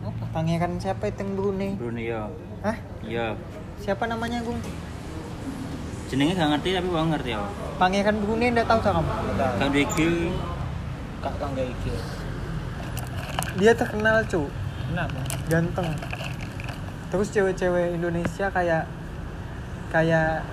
apa? 0.08 0.24
pangeran 0.32 0.72
siapa 0.80 1.04
itu 1.12 1.20
yang 1.20 1.30
Brunei? 1.36 1.70
Brunei 1.76 2.08
ya 2.08 2.32
Hah? 2.64 2.76
iya. 3.04 3.26
Siapa 3.78 4.08
namanya 4.08 4.40
gung? 4.40 4.56
Jenengnya 6.08 6.34
gak 6.40 6.50
ngerti 6.56 6.68
tapi 6.80 6.88
bang 6.88 7.08
ngerti 7.12 7.30
ya. 7.36 7.40
Pangeran 7.76 8.16
Brunei 8.24 8.48
enggak 8.50 8.66
tahu 8.72 8.80
tak 8.80 8.92
kamu? 8.96 9.12
Kan 9.36 9.68
Deki 9.68 10.08
kak 11.20 11.34
tangga 11.36 11.62
iki. 11.62 11.92
Dia 13.58 13.74
terkenal 13.74 14.22
cu. 14.24 14.46
Kenapa? 14.88 15.20
ganteng. 15.48 15.88
Terus 17.08 17.28
cewek-cewek 17.28 17.96
Indonesia 17.96 18.46
kayak 18.48 18.84
kayak 19.88 20.44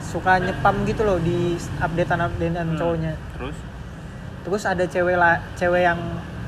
suka 0.00 0.40
nyepam 0.40 0.86
gitu 0.88 1.04
loh 1.04 1.20
di 1.20 1.56
updatean 1.78 2.20
updatean 2.24 2.68
Hmm. 2.72 2.78
cowoknya. 2.78 3.14
Terus? 3.36 3.56
Terus 4.46 4.62
ada 4.64 4.84
cewek 4.86 5.16
la, 5.18 5.42
cewek 5.54 5.82
yang 5.84 6.00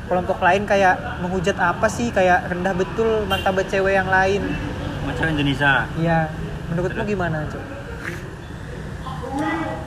kelompok 0.08 0.40
lain 0.40 0.64
kayak 0.64 0.96
menghujat 1.20 1.56
apa 1.60 1.84
sih? 1.86 2.08
Kayak 2.08 2.48
rendah 2.48 2.72
betul 2.72 3.26
martabat 3.28 3.68
cewek 3.68 3.98
yang 3.98 4.08
lain. 4.08 4.40
Macam 5.04 5.26
Indonesia? 5.28 5.84
Iya, 5.98 6.28
menurutmu 6.72 7.02
gimana, 7.04 7.44
Cuk? 7.48 7.64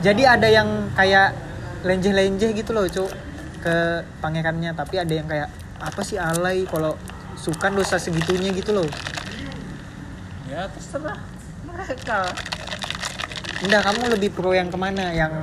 Jadi 0.02 0.24
ada 0.26 0.48
yang 0.50 0.90
kayak 0.94 1.34
lenjeh-lenjeh 1.86 2.52
gitu 2.54 2.74
loh, 2.74 2.86
Cuk, 2.86 3.10
ke 3.62 3.76
pangerannya, 4.20 4.74
tapi 4.74 4.98
ada 4.98 5.14
yang 5.14 5.26
kayak 5.26 5.50
apa 5.82 6.02
sih 6.06 6.22
alay 6.22 6.64
kalau 6.70 6.94
suka 7.34 7.74
dosa 7.74 7.98
segitunya 7.98 8.54
gitu 8.54 8.72
loh. 8.78 8.88
Ya 10.46 10.70
terserah 10.70 11.18
mereka. 11.66 12.30
Enggak, 13.62 13.82
kamu 13.90 14.02
lebih 14.18 14.30
pro 14.34 14.54
yang 14.54 14.70
ke 14.70 14.78
mana? 14.78 15.14
Yang 15.14 15.34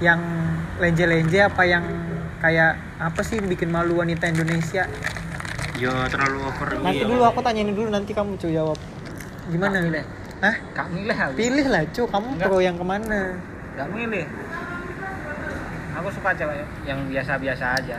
yang 0.00 0.20
lenjeh-lenjeh 0.76 1.48
apa 1.48 1.62
yang 1.64 1.84
kayak 2.40 2.76
apa 3.00 3.20
sih 3.24 3.40
bikin 3.40 3.72
malu 3.72 4.00
wanita 4.00 4.28
Indonesia? 4.28 4.84
yo 5.76 5.92
terlalu 6.08 6.40
over 6.40 6.68
Nanti 6.80 7.04
iya. 7.04 7.08
dulu 7.08 7.22
aku 7.28 7.40
tanyain 7.44 7.68
dulu 7.68 7.88
nanti 7.92 8.16
kamu 8.16 8.40
Cuk 8.40 8.48
jawab. 8.48 8.78
Gimana? 9.52 9.76
Kak 9.76 9.84
milih. 9.84 10.04
Hah? 10.40 10.56
Kak 10.72 10.88
milih 10.88 11.16
aku. 11.16 11.32
Pilih 11.36 11.66
lah, 11.68 11.82
Cuk. 11.92 12.08
Kamu 12.08 12.28
Enggak. 12.32 12.48
pro 12.48 12.58
yang 12.64 12.76
ke 12.80 12.84
mana? 12.84 13.20
Gak 13.76 13.88
milih. 13.92 14.26
Aku 15.96 16.08
suka 16.12 16.30
cewek 16.32 16.64
yang 16.88 16.98
biasa-biasa 17.08 17.76
aja. 17.76 17.96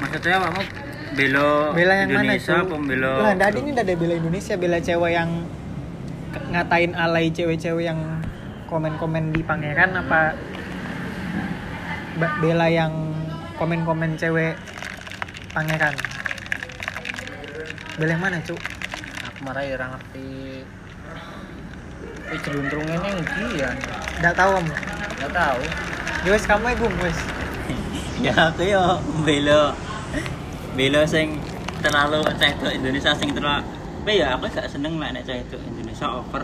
Maksudnya 0.00 0.38
kamu 0.40 0.62
belo 1.10 1.50
bela 1.72 1.94
yang 1.94 2.08
mana 2.08 2.22
Indonesia 2.32 2.54
cuy? 2.54 2.62
apa 2.62 2.76
belo 2.80 3.12
lah 3.18 3.34
tadi 3.34 3.58
ini 3.58 3.70
udah 3.70 3.84
ada 3.84 3.94
bela 3.94 4.14
Indonesia 4.16 4.54
bela 4.56 4.78
cewek 4.78 5.12
yang 5.12 5.30
ngatain 6.48 6.92
alay 6.94 7.26
cewek-cewek 7.28 7.84
yang 7.84 7.98
komen-komen 8.66 9.30
di 9.30 9.42
pangeran 9.42 9.90
apa 9.92 10.38
ba- 12.16 12.36
bela 12.38 12.66
yang 12.66 12.92
komen-komen 13.56 14.14
cewek 14.14 14.54
pangeran 15.50 15.94
bela 17.96 18.10
yang 18.10 18.22
mana 18.22 18.38
cu 18.40 18.54
Aku 19.20 19.40
marah 19.42 19.60
ya 19.62 19.72
orang 19.74 19.92
ngerti. 19.92 20.28
Eh 22.26 22.38
jeluntrungnya 22.40 22.96
yang 22.98 23.20
gian. 23.24 23.76
nggak 24.18 24.34
tahu 24.34 24.50
kamu 24.54 24.72
Gak 25.18 25.32
tahu. 25.32 25.60
Ya 26.20 26.30
wes 26.30 26.44
kamu 26.44 26.64
ya 26.66 26.74
gung 26.76 26.96
wes 27.00 27.18
ya 28.20 28.34
aku 28.48 28.62
yo 28.62 28.84
belo 29.22 29.72
belo 30.78 31.02
sing 31.06 31.38
terlalu 31.80 32.20
itu 32.28 32.66
Indonesia 32.70 33.12
sing 33.16 33.32
terlalu 33.32 33.80
tapi 34.00 34.16
ya 34.16 34.32
aku 34.34 34.48
gak 34.48 34.66
seneng 34.66 34.96
lah 34.96 35.12
nek 35.12 35.28
itu 35.28 35.60
Indonesia 35.60 36.08
over. 36.08 36.42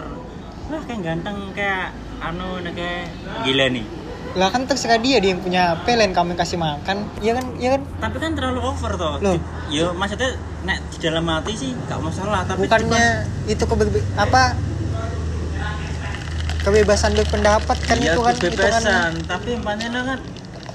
Wah 0.68 0.82
kayak 0.84 1.02
ganteng 1.02 1.50
kayak 1.50 1.88
anu 2.20 2.60
nek 2.60 2.76
kayak 2.76 3.08
gila 3.42 3.66
nih. 3.72 3.82
Lah 4.36 4.52
kan 4.52 4.68
terserah 4.68 5.00
dia 5.00 5.18
dia 5.24 5.32
yang 5.32 5.40
punya 5.40 5.72
HP 5.72 5.98
lain 5.98 6.12
kamu 6.12 6.36
yang 6.36 6.40
kasih 6.44 6.62
makan. 6.62 7.10
Iya 7.24 7.32
kan? 7.40 7.46
Iya 7.56 7.68
kan? 7.74 7.82
Tapi 8.06 8.16
kan 8.20 8.30
terlalu 8.36 8.60
over 8.60 8.92
toh. 8.94 9.18
Loh. 9.24 9.40
yo 9.72 9.96
maksudnya 9.96 10.36
nek 10.68 10.78
di 10.94 10.98
dalam 11.02 11.24
hati 11.26 11.52
sih 11.56 11.72
gak 11.90 11.98
masalah 11.98 12.46
tapi 12.46 12.68
bukannya 12.68 13.24
itu 13.50 13.64
kebe 13.66 13.84
apa? 14.20 14.42
Kebebasan 16.60 17.18
berpendapat 17.18 17.76
kan 17.82 17.96
iya 17.98 18.14
itu 18.14 18.20
kan? 18.20 18.34
Itu 18.36 18.46
kan 18.46 18.52
kebebasan. 18.52 19.12
Tapi 19.24 19.50
lo 19.64 20.00
kan 20.06 20.20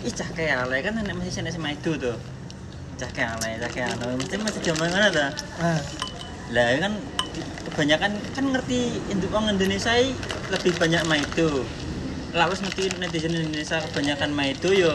ih 0.02 0.12
cah 0.18 0.30
kayak 0.34 0.66
kan 0.66 0.92
nek 0.98 1.14
masih 1.14 1.30
sana 1.30 1.54
sama 1.54 1.72
itu 1.72 1.94
tuh 1.96 2.18
cah 3.02 3.10
kayak 3.74 3.98
anu 3.98 4.14
mesti 4.14 4.38
masih 4.38 4.62
zaman 4.62 4.94
mana 4.94 5.10
Nah, 5.10 5.80
lah 6.54 6.66
kan 6.78 6.94
kebanyakan 7.74 8.12
kan 8.38 8.46
ngerti 8.54 9.02
orang 9.34 9.58
Indonesia 9.58 9.94
lebih 10.54 10.74
banyak 10.78 11.02
main 11.10 11.26
itu. 11.26 11.66
Wis 12.32 12.62
ngerti 12.62 12.94
netizen 13.02 13.34
Indonesia 13.34 13.82
kebanyakan 13.90 14.30
main 14.38 14.54
itu 14.54 14.70
yo 14.86 14.94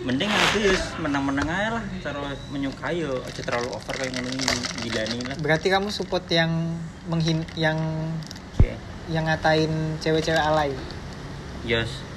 mending 0.00 0.30
aku 0.32 0.64
yo 0.64 0.72
menang-menang 1.04 1.48
aja 1.50 1.68
lah. 1.76 1.84
Terus 2.00 2.38
menyukai 2.48 3.04
yo 3.04 3.20
aja 3.20 3.40
terlalu 3.44 3.68
over 3.76 3.94
kayak 3.94 4.16
ngono 4.16 4.28
ini, 4.32 4.46
gila 4.86 5.02
nih 5.04 5.20
lah. 5.28 5.36
Berarti 5.36 5.66
kamu 5.68 5.92
support 5.92 6.24
yang 6.32 6.80
menghin 7.10 7.44
yang 7.58 7.76
oke. 8.56 8.72
yang 9.12 9.28
ngatain 9.28 10.00
cewek-cewek 10.00 10.40
alay. 10.40 10.72
yes 11.66 12.15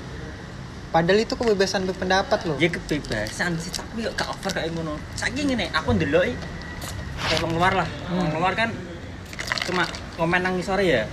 Padahal 0.90 1.20
itu 1.20 1.34
kebebasan 1.34 1.86
berpendapat 1.86 2.40
loh. 2.44 2.58
ya 2.58 2.66
kebebasan 2.68 3.54
sih 3.56 3.70
tapi 3.70 4.10
gak 4.10 4.26
over 4.26 4.50
kayak 4.50 4.74
ngono 4.74 4.98
saking 5.14 5.54
ini 5.54 5.70
aku 5.70 5.94
ndelok 5.94 6.34
orang 7.32 7.52
luar 7.52 7.74
lah 7.76 7.90
Hmm. 8.08 8.34
luar 8.34 8.54
kan 8.54 8.70
cuma 9.64 9.86
komen 10.16 10.42
nang 10.42 10.58
sore 10.60 10.82
ya 10.84 11.04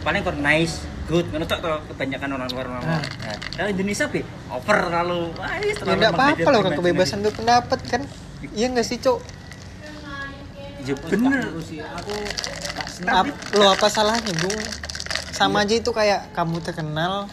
paling 0.00 0.20
kok 0.20 0.36
nice 0.36 0.86
good 1.04 1.26
ngono 1.28 1.42
tok 1.42 1.58
kebanyakan 1.88 2.30
orang 2.32 2.48
luar 2.48 2.66
orang 2.68 2.84
Ah. 2.84 3.02
nah, 3.24 3.36
kalau 3.52 3.68
Indonesia 3.68 4.06
be 4.06 4.22
over 4.46 4.76
terlalu 4.80 5.34
wah 5.34 5.50
Ya 5.52 5.74
terlalu 5.74 5.98
enggak 5.98 6.12
apa-apa 6.12 6.48
loh 6.48 6.60
kan 6.60 6.72
kebebasan 6.72 7.18
berpendapat 7.20 7.78
kan. 7.84 8.02
Iya 8.48 8.66
enggak 8.68 8.84
sih, 8.84 8.98
Cok? 8.98 9.18
ya 10.80 10.94
bener 11.00 11.42
sih. 11.60 11.78
Aku 11.78 12.10
Ap- 13.04 13.38
lo 13.54 13.66
apa 13.68 13.86
salahnya, 13.86 14.34
Bung? 14.36 14.58
Sama 15.32 15.62
aja 15.62 15.74
itu 15.74 15.90
kayak 15.90 16.30
kamu 16.32 16.58
terkenal, 16.58 17.30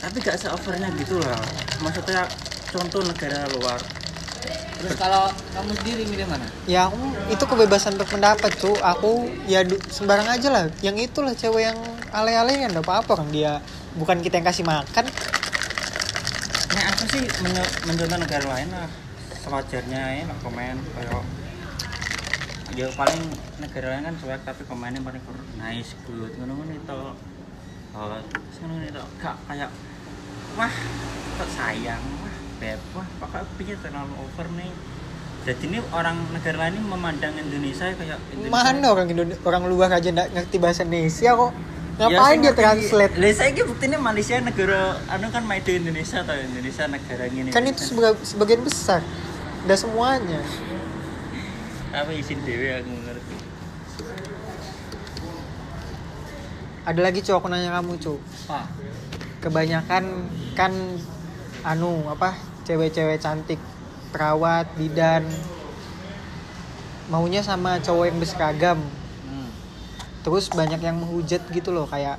tapi 0.00 0.16
gak 0.24 0.36
se 0.40 0.48
overnya 0.48 0.88
gitu 0.96 1.20
lah 1.20 1.36
maksudnya 1.84 2.24
contoh 2.70 3.02
negara 3.02 3.50
luar. 3.58 3.80
Terus 4.80 4.96
kalau 4.96 5.28
kamu 5.52 5.76
sendiri 5.76 6.02
milih 6.08 6.24
mana? 6.24 6.46
ya 6.64 6.88
aku 6.88 6.96
itu 7.28 7.44
kebebasan 7.44 8.00
berpendapat, 8.00 8.48
Cuk. 8.56 8.80
Aku 8.80 9.28
ya 9.44 9.60
sembarang 9.92 10.24
aja 10.24 10.48
lah. 10.48 10.64
Yang 10.80 11.12
itulah 11.12 11.36
cewek 11.36 11.68
yang 11.68 11.76
kan 12.64 12.72
enggak 12.72 12.86
apa-apa 12.88 13.20
kan 13.20 13.28
dia. 13.28 13.60
Bukan 13.98 14.24
kita 14.24 14.40
yang 14.40 14.48
kasih 14.48 14.64
makan. 14.64 15.04
nah 16.70 16.84
aku 16.94 17.02
sih 17.12 17.22
menyo- 17.44 17.74
mencontoh 17.84 18.18
negara 18.24 18.44
lain 18.56 18.68
lah. 18.72 18.88
Sewajarnya 19.44 20.00
ya 20.16 20.24
lah 20.24 20.38
komen 20.40 20.76
kayak 20.96 21.22
ya 22.72 22.86
paling 22.94 23.20
negara 23.60 23.86
lain 23.98 24.02
kan 24.08 24.14
cuek 24.16 24.40
tapi 24.48 24.62
komennya 24.64 25.04
paling 25.04 25.20
nice 25.60 25.92
good. 26.08 26.32
Ngono 26.40 26.56
ngono 26.56 26.72
itu. 26.72 27.00
Oh 27.92 28.06
ngono 28.64 28.84
itu. 28.88 29.02
Gak 29.20 29.36
kayak 29.44 29.68
wah 30.60 30.74
kok 31.40 31.48
sayang 31.56 32.04
wah 32.20 32.36
beb 32.60 32.80
wah 32.92 33.08
pokoknya 33.24 33.48
pikir 33.56 33.76
terlalu 33.80 34.12
over 34.20 34.44
nih 34.60 34.68
jadi 35.40 35.62
ini 35.72 35.80
orang 35.96 36.20
negara 36.36 36.68
lain 36.68 36.76
ini 36.76 36.84
memandang 36.84 37.32
Indonesia 37.32 37.88
kayak 37.96 38.20
Indonesia 38.28 38.52
Mana 38.52 38.86
orang 38.92 39.08
Indonesia 39.08 39.40
orang 39.48 39.62
luar 39.72 39.88
aja 39.88 40.12
enggak 40.12 40.28
ngerti 40.36 40.56
bahasa 40.60 40.84
Indonesia 40.84 41.32
kok. 41.32 41.52
Ngapain 41.96 42.38
dia 42.44 42.52
translate? 42.52 43.12
Lah 43.16 43.32
saya 43.32 43.48
ini 43.56 43.62
buktinya 43.64 43.98
Malaysia 44.00 44.36
negara 44.40 45.00
anu 45.08 45.32
kan 45.32 45.44
made 45.48 45.64
in 45.72 45.88
Indonesia 45.88 46.20
atau 46.20 46.36
Indonesia 46.36 46.84
negara 46.92 47.24
ini. 47.32 47.48
Kan 47.48 47.64
itu 47.64 47.80
seba- 47.80 48.20
sebagian 48.20 48.60
besar. 48.60 49.00
Udah 49.64 49.78
semuanya. 49.80 50.40
apa 51.90 52.12
isin 52.12 52.38
dewe 52.44 52.76
aku 52.76 52.92
ngerti. 52.92 53.36
Ada 56.84 57.00
lagi 57.00 57.20
aku 57.24 57.48
nanya 57.48 57.80
kamu 57.80 57.96
cu. 57.96 58.14
Kebanyakan 59.40 60.04
kan 60.52 60.72
anu 61.64 62.04
apa 62.08 62.36
cewek-cewek 62.64 63.20
cantik 63.20 63.60
perawat 64.12 64.68
bidan 64.76 65.24
maunya 67.10 67.42
sama 67.42 67.82
cowok 67.82 68.04
yang 68.06 68.18
berseragam 68.18 68.78
Hmm. 69.26 69.50
terus 70.22 70.48
banyak 70.48 70.80
yang 70.80 70.96
menghujat 70.98 71.42
gitu 71.50 71.70
loh 71.70 71.84
kayak 71.84 72.16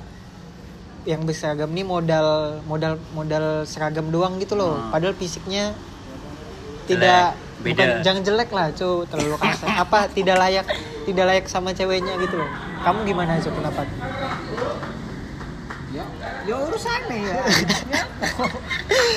yang 1.02 1.26
berseragam 1.26 1.70
nih 1.74 1.82
modal 1.82 2.60
modal 2.66 2.94
modal 3.10 3.66
seragam 3.66 4.12
doang 4.12 4.38
gitu 4.38 4.54
loh 4.54 4.78
Hmm. 4.78 4.90
padahal 4.92 5.14
fisiknya 5.16 5.74
tidak 6.86 7.34
beda. 7.62 7.78
bukan 7.78 7.88
jangan 8.02 8.22
jelek 8.22 8.50
lah 8.50 8.66
cu 8.74 9.06
terlalu 9.06 9.36
kasar 9.38 9.68
apa 9.78 10.10
tidak 10.10 10.36
layak 10.38 10.66
tidak 11.06 11.24
layak 11.26 11.44
sama 11.46 11.70
ceweknya 11.70 12.14
gitu 12.18 12.38
loh 12.38 12.50
kamu 12.82 13.06
gimana 13.06 13.38
cu 13.38 13.50
pendapat 13.50 13.86
Ya, 16.42 16.50
ya 16.50 16.56
urusannya 16.58 17.18
ya. 17.22 17.42
ya. 17.94 18.02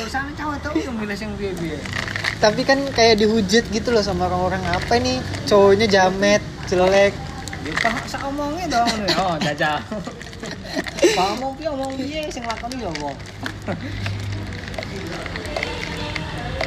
urusan 0.06 0.26
cowok 0.38 0.58
tuh 0.62 0.72
yang 0.78 0.96
milih 0.98 1.18
yang 1.18 1.34
biaya 1.38 1.78
tapi 2.36 2.62
kan 2.68 2.80
kayak 2.92 3.18
dihujat 3.18 3.66
gitu 3.72 3.90
loh 3.96 4.04
sama 4.04 4.28
orang-orang 4.30 4.62
apa 4.70 5.00
nih 5.00 5.18
cowoknya 5.50 5.88
jamet 5.90 6.42
jelek 6.70 7.14
Ya, 7.66 7.74
tak 7.82 8.06
sak 8.06 8.22
omongnya 8.22 8.78
dong. 8.78 8.94
Oh, 9.18 9.34
jajal. 9.42 9.82
Pak 11.18 11.28
omong 11.34 11.58
piye 11.58 11.66
omong 11.66 11.98
piye 11.98 12.22
sing 12.30 12.46
lakoni 12.46 12.78
ya 12.78 12.94
Allah. 12.94 13.14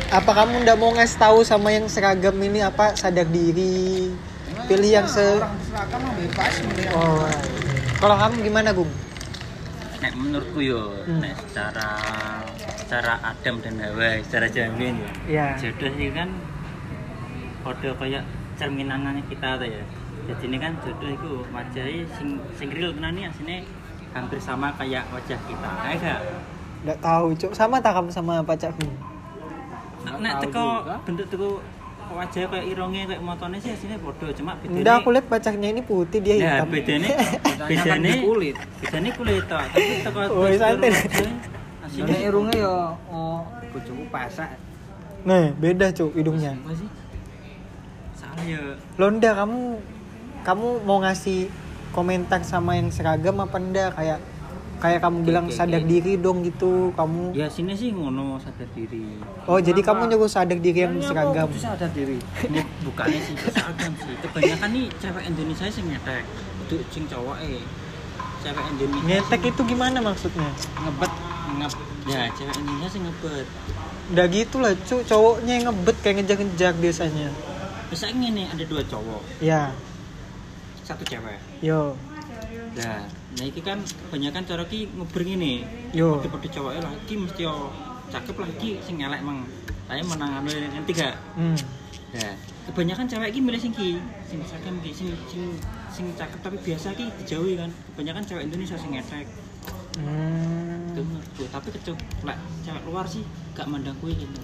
apa 0.08 0.30
kamu 0.32 0.64
ndak 0.64 0.76
mau 0.80 0.88
ngasih 0.96 1.20
tahu 1.20 1.44
sama 1.44 1.68
yang 1.68 1.84
seragam 1.84 2.32
ini 2.40 2.64
apa 2.64 2.96
sadar 2.96 3.28
diri 3.28 4.08
pilih 4.64 4.88
yang 4.88 5.04
se 5.04 5.36
orang 5.36 5.52
seragam 5.68 6.00
bebas 6.16 6.54
oh 6.96 7.28
kalau 8.00 8.16
kamu 8.16 8.34
gimana 8.40 8.72
gung 8.72 8.88
Nek 10.08 10.16
menurutku 10.16 10.64
yo, 10.64 11.04
Hmm. 11.04 11.20
nek 11.20 11.36
secara 11.44 12.00
secara 12.80 13.20
Adam 13.20 13.60
dan 13.60 13.76
Hawa, 13.76 14.16
secara 14.24 14.48
jamin 14.48 14.96
ya 15.28 15.52
Jodoh 15.60 15.92
sih 16.00 16.08
kan 16.16 16.32
kode 17.60 17.92
kayak 18.00 18.24
cerminannya 18.56 19.20
kita 19.28 19.60
tuh 19.60 19.68
ya. 19.68 19.84
Jadi 20.32 20.44
ini 20.48 20.56
kan 20.56 20.72
jodoh 20.80 21.12
itu 21.12 21.32
wajahnya 21.52 22.08
sing 22.16 22.40
sing 22.56 22.72
real 22.72 22.96
tenan 22.96 23.20
nih 23.20 23.28
aslinya 23.28 23.60
hampir 24.16 24.40
sama 24.40 24.72
kayak 24.80 25.04
wajah 25.12 25.36
kita. 25.44 25.68
Kayak 25.84 25.96
gak? 26.00 26.20
Nggak 26.88 26.98
tahu 27.04 27.26
cuk. 27.36 27.52
Sama 27.52 27.76
tak 27.84 27.92
kamu 28.00 28.08
sama 28.08 28.40
pacarku 28.40 28.88
nek 30.18 30.34
teko 30.42 30.66
bentuk 31.04 31.26
teko 31.28 31.48
wajah 32.10 32.44
kayak 32.46 32.66
irongnya 32.66 33.02
kayak 33.06 33.20
motornya 33.20 33.58
sih 33.58 33.70
aslinya 33.70 33.98
bodoh 33.98 34.30
cuma 34.30 34.56
bedanya 34.56 34.80
Udah 34.80 34.94
aku 34.96 35.08
lihat 35.10 35.26
pacarnya 35.26 35.68
ini 35.68 35.82
putih 35.82 36.18
dia 36.18 36.34
ya 36.34 36.40
hitam. 36.56 36.68
bedanya 36.74 37.08
Bedanya 37.10 37.58
kan 37.58 37.68
bedanya 37.68 38.10
di 38.10 38.20
kulit. 38.22 38.56
bedanya 38.78 39.10
kulit 39.12 39.42
toh 39.44 39.60
tapi 39.64 39.84
teko 40.00 40.18
Woi, 40.38 40.54
santai. 40.54 40.90
aslinya 41.80 42.18
irunge 42.20 42.56
yo 42.56 42.76
oh 43.08 43.40
bojoku 43.68 44.04
pasak. 44.08 44.50
Nah, 45.20 45.50
beda 45.52 45.90
cuk 45.90 46.14
hidungnya. 46.14 46.54
salah 48.14 48.44
ya 48.44 48.62
Londa 48.96 49.30
kamu 49.34 49.60
kamu 50.40 50.66
mau 50.82 50.98
ngasih 50.98 51.50
komentar 51.90 52.40
sama 52.42 52.74
yang 52.74 52.88
seragam 52.88 53.36
apa 53.36 53.56
enggak 53.56 53.90
kayak 53.92 54.18
kayak 54.78 55.00
kamu 55.02 55.18
bilang 55.26 55.46
oke, 55.50 55.54
sadar 55.54 55.82
oke. 55.82 55.90
diri 55.90 56.12
dong 56.18 56.38
gitu 56.46 56.94
kamu. 56.94 57.34
Ya 57.34 57.46
sini 57.50 57.74
sih 57.74 57.90
ngono 57.90 58.38
sadar 58.38 58.66
diri. 58.72 59.18
Oh 59.50 59.58
jadi 59.58 59.80
kamu 59.82 60.06
nyuruh 60.14 60.30
sadar 60.30 60.58
diri 60.58 60.86
yang 60.86 60.94
Kayaknya 60.96 61.10
seragam. 61.10 61.48
aku 61.50 61.58
sadar 61.58 61.90
diri. 61.90 62.18
ini 62.46 62.60
bukannya 62.86 63.20
sih 63.20 63.34
seragam 63.50 63.92
sih 63.98 64.14
kebanyakan 64.22 64.68
nih 64.70 64.86
cewek 65.02 65.24
Indonesia 65.26 65.66
sih 65.66 65.82
ngetek. 65.82 66.24
Itu 66.66 66.74
sing 66.94 67.04
cowok 67.10 67.36
eh. 67.42 67.62
Cewek 68.38 68.64
Indonesia 68.70 69.06
ngetek 69.06 69.40
itu 69.50 69.60
gimana 69.66 69.98
maksudnya? 69.98 70.50
Ngebet 70.78 71.12
ngep 71.58 71.72
ya 72.06 72.22
cewek 72.38 72.54
Indonesia 72.62 72.88
sih 72.94 73.00
ngebet. 73.02 73.46
Udah 74.14 74.26
gitu 74.30 74.56
lah 74.62 74.72
cu 74.86 74.96
cowoknya 75.02 75.52
yang 75.58 75.64
ngebet 75.68 75.96
kayak 76.06 76.14
ngejar-ngejar 76.22 76.72
biasanya. 76.78 77.28
Bisa 77.90 78.06
ini 78.14 78.46
ada 78.46 78.62
dua 78.62 78.82
cowok. 78.86 79.42
Ya. 79.42 79.74
Satu 80.86 81.02
cewek. 81.02 81.42
Yo. 81.60 81.98
Nah 82.78 83.10
nah 83.38 83.44
ini 83.46 83.60
kan 83.62 83.78
kebanyakan 83.80 84.42
cara 84.42 84.62
ki 84.66 84.90
nguber 84.98 85.22
ini 85.22 85.62
yo 85.94 86.18
pada 86.18 86.28
pada 86.34 86.48
cowoknya 86.50 86.80
lah 86.82 86.92
ki 87.06 87.14
mesti 87.22 87.40
yo 87.46 87.70
cakep 88.10 88.34
lah 88.34 88.50
ki 88.58 88.70
sing 88.82 88.98
elek 88.98 89.22
mang 89.22 89.46
saya 89.86 90.02
menang 90.02 90.42
anu 90.42 90.50
yang 90.50 90.84
tiga 90.84 91.14
hmm. 91.38 91.58
nah 92.18 92.34
kebanyakan 92.66 93.06
cewek 93.06 93.30
ki 93.30 93.40
milih 93.40 93.60
sing 93.62 93.72
ki 93.72 94.02
sing 94.26 94.42
seragam 94.42 94.76
ki 94.82 94.90
sing 94.90 95.08
sing 95.30 95.54
sing 95.88 96.06
cakep 96.18 96.42
tapi 96.42 96.58
biasa 96.60 96.92
ki 96.98 97.06
dijauhi 97.22 97.54
kan 97.54 97.70
kebanyakan 97.94 98.22
cewek 98.26 98.42
Indonesia 98.50 98.76
sing 98.76 98.92
ngetek 98.92 99.26
Hmm. 99.98 100.94
Tuh, 100.94 101.48
tapi 101.50 101.74
kecuk 101.74 101.98
lek 102.22 102.38
cewek 102.62 102.82
luar 102.86 103.02
sih 103.10 103.26
gak 103.58 103.66
mandang 103.66 103.98
kue 103.98 104.14
gitu. 104.14 104.40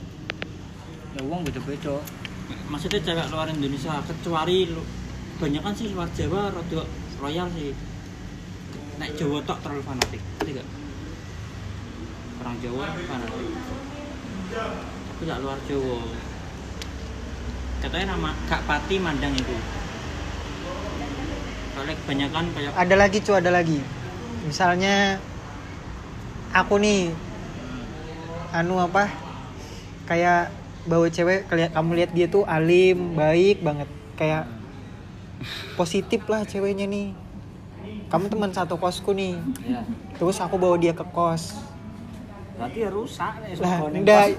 Ya 1.14 1.22
wong 1.22 1.46
beda-beda. 1.46 2.02
Maksudnya 2.66 3.00
cewek 3.06 3.26
luar 3.30 3.46
Indonesia 3.46 4.02
kecuali 4.02 4.66
lu, 4.66 4.82
kebanyakan 5.38 5.72
sih 5.78 5.94
luar 5.94 6.10
Jawa 6.10 6.50
rada 6.50 6.82
royal 7.22 7.46
sih. 7.54 7.70
Nek 8.94 9.10
Jawa 9.18 9.38
tok 9.42 9.58
terlalu 9.64 9.82
fanatik, 9.82 10.22
ngerti 10.22 10.50
gak? 10.58 10.68
Orang 12.42 12.56
Jawa 12.62 12.84
fanatik. 12.94 13.48
Tapi 15.08 15.22
gak 15.26 15.40
luar 15.42 15.58
Jawa. 15.66 15.98
Katanya 17.82 18.06
nama 18.14 18.30
gak 18.46 18.62
pati 18.64 18.96
mandang 19.02 19.34
itu. 19.34 19.56
Soalnya 21.74 21.94
kebanyakan 22.06 22.44
kayak 22.54 22.70
ada 22.78 22.94
lagi 22.94 23.18
cu 23.18 23.32
ada 23.34 23.50
lagi 23.50 23.82
misalnya 24.44 25.18
aku 26.52 26.76
nih 26.76 27.10
anu 28.52 28.76
apa 28.76 29.08
kayak 30.04 30.52
bawa 30.84 31.08
cewek 31.08 31.48
kelihat 31.48 31.72
kamu 31.72 31.90
lihat 31.96 32.10
dia 32.12 32.28
tuh 32.28 32.44
alim 32.44 33.16
baik 33.16 33.64
banget 33.64 33.88
kayak 34.20 34.44
positif 35.80 36.28
lah 36.28 36.44
ceweknya 36.44 36.84
nih 36.84 37.23
kamu 38.06 38.24
teman 38.28 38.50
satu 38.50 38.74
kosku 38.74 39.10
nih. 39.10 39.34
Ya. 39.62 39.80
terus 40.14 40.38
aku 40.38 40.54
bawa 40.54 40.76
dia 40.76 40.90
ke 40.90 41.02
kos. 41.06 41.58
Berarti 42.54 42.78
ya 42.80 42.90
rusak 42.90 43.32
lah 43.34 43.50
sego 43.50 43.86
ning 43.90 44.06
enggak 44.06 44.38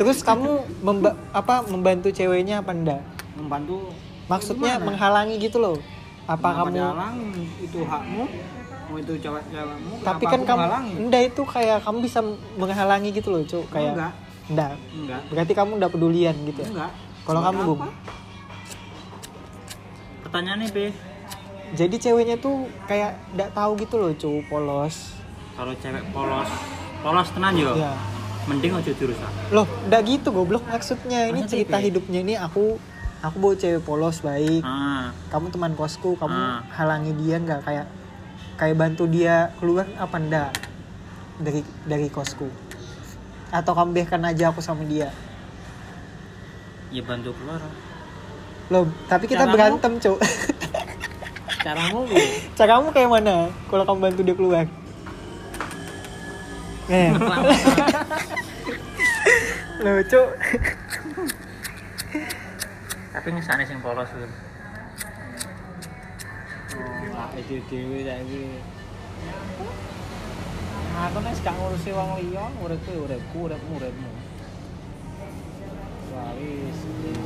terus 0.00 0.24
kamu 0.24 0.48
memba- 0.80 1.12
apa 1.30 1.60
membantu 1.62 2.08
ceweknya 2.08 2.64
apa 2.64 2.72
enggak 2.72 3.02
membantu? 3.36 3.92
Maksudnya 4.26 4.76
Gimana? 4.76 4.86
menghalangi 4.88 5.36
gitu 5.36 5.56
loh. 5.58 5.76
Apa 6.24 6.40
Kenapa 6.40 6.58
kamu 6.58 6.72
dihalang? 6.72 7.16
itu 7.58 7.78
hakmu. 7.84 8.24
Mau 8.88 8.96
itu 8.96 9.12
cewek 9.20 9.44
cewekmu 9.48 9.94
tapi 10.00 10.24
kan 10.24 10.40
kamu 10.40 10.56
menghalangi? 10.56 10.92
enggak 10.96 11.22
itu 11.28 11.42
kayak 11.44 11.78
kamu 11.84 11.98
bisa 12.00 12.20
menghalangi 12.56 13.08
gitu 13.12 13.28
loh 13.28 13.42
cuk. 13.44 13.64
Kayak 13.68 13.92
enggak. 13.92 14.12
enggak 14.48 14.72
enggak. 14.94 15.20
Berarti 15.28 15.52
kamu 15.52 15.70
udah 15.76 15.90
pedulian 15.92 16.36
gitu 16.48 16.60
ya? 16.64 16.68
Enggak. 16.72 16.92
Kalau 17.24 17.40
kamu? 17.44 17.60
Bung? 17.66 17.82
pertanyaannya 20.18 20.68
be 20.72 20.92
jadi 21.72 21.96
ceweknya 21.98 22.36
tuh 22.36 22.56
kayak 22.84 23.16
enggak 23.30 23.50
tahu 23.52 23.72
gitu 23.76 23.94
loh 23.96 24.12
cuk 24.12 24.46
polos. 24.46 25.16
Kalau 25.52 25.72
cewek 25.74 26.04
polos 26.10 26.48
polos 26.98 27.28
tenan 27.30 27.54
yo. 27.54 27.72
Ya 27.74 27.92
mending 28.48 28.72
aja 28.72 28.88
dirusak 28.90 29.28
loh 29.52 29.68
enggak 29.84 30.02
gitu 30.06 30.28
goblok 30.30 30.64
maksudnya. 30.64 31.28
Ini 31.28 31.36
Maksudnya 31.38 31.52
cerita 31.52 31.68
apa 31.70 31.78
ya? 31.78 31.86
hidupnya 31.86 32.18
ini 32.22 32.34
aku 32.34 32.80
aku 33.20 33.36
bawa 33.36 33.54
cewek 33.54 33.82
polos 33.82 34.20
baik. 34.20 34.62
Ah. 34.62 35.12
Kamu 35.28 35.52
teman 35.52 35.72
kosku 35.74 36.16
kamu 36.16 36.32
Ah. 36.32 36.64
halangi 36.72 37.12
dia 37.14 37.36
nggak? 37.36 37.60
Kayak 37.60 37.86
kayak 38.56 38.76
bantu 38.76 39.04
dia 39.04 39.52
keluar 39.56 39.84
apa 39.94 40.16
enggak 40.16 40.50
dari 41.36 41.60
dari 41.84 42.08
kosku. 42.08 42.48
Atau 43.48 43.72
kamu 43.72 43.92
biarkan 43.94 44.24
aja 44.26 44.48
aku 44.48 44.60
sama 44.60 44.80
dia? 44.82 45.12
Ya 46.88 47.04
bantu 47.04 47.36
keluar. 47.36 47.60
Loh 48.68 48.88
tapi 49.06 49.24
kita 49.24 49.44
Caramu? 49.44 49.54
berantem 49.54 49.92
cuk 49.98 50.18
caramu 51.60 52.06
caramu 52.54 52.88
kayak 52.94 53.10
mana? 53.10 53.50
Kalau 53.70 53.84
kamu 53.86 53.98
bantu 54.00 54.20
dia 54.22 54.36
keluar. 54.38 54.66
Eh 56.88 57.12
loh 59.78 60.02
cuk 60.10 60.28
tapi 63.14 63.28
misalnya 63.30 63.62
sing 63.62 63.78
polos 63.78 64.10
tuh 64.10 64.26
oh 67.14 67.28
itu 67.38 67.62
dewe 67.70 68.02
saiki 68.02 68.58
aku 70.98 71.18
nek 71.22 71.38
gak 71.46 71.54
ngurusi 71.54 71.94
wong 71.94 72.18
liya 72.18 72.50
uripku 72.58 72.90
ya 72.90 73.00
uripku 73.06 73.38
uripmu 73.46 73.72
uripmu. 73.78 74.10
Wah 76.10 76.34
wis 76.34 76.78
wis. 77.06 77.22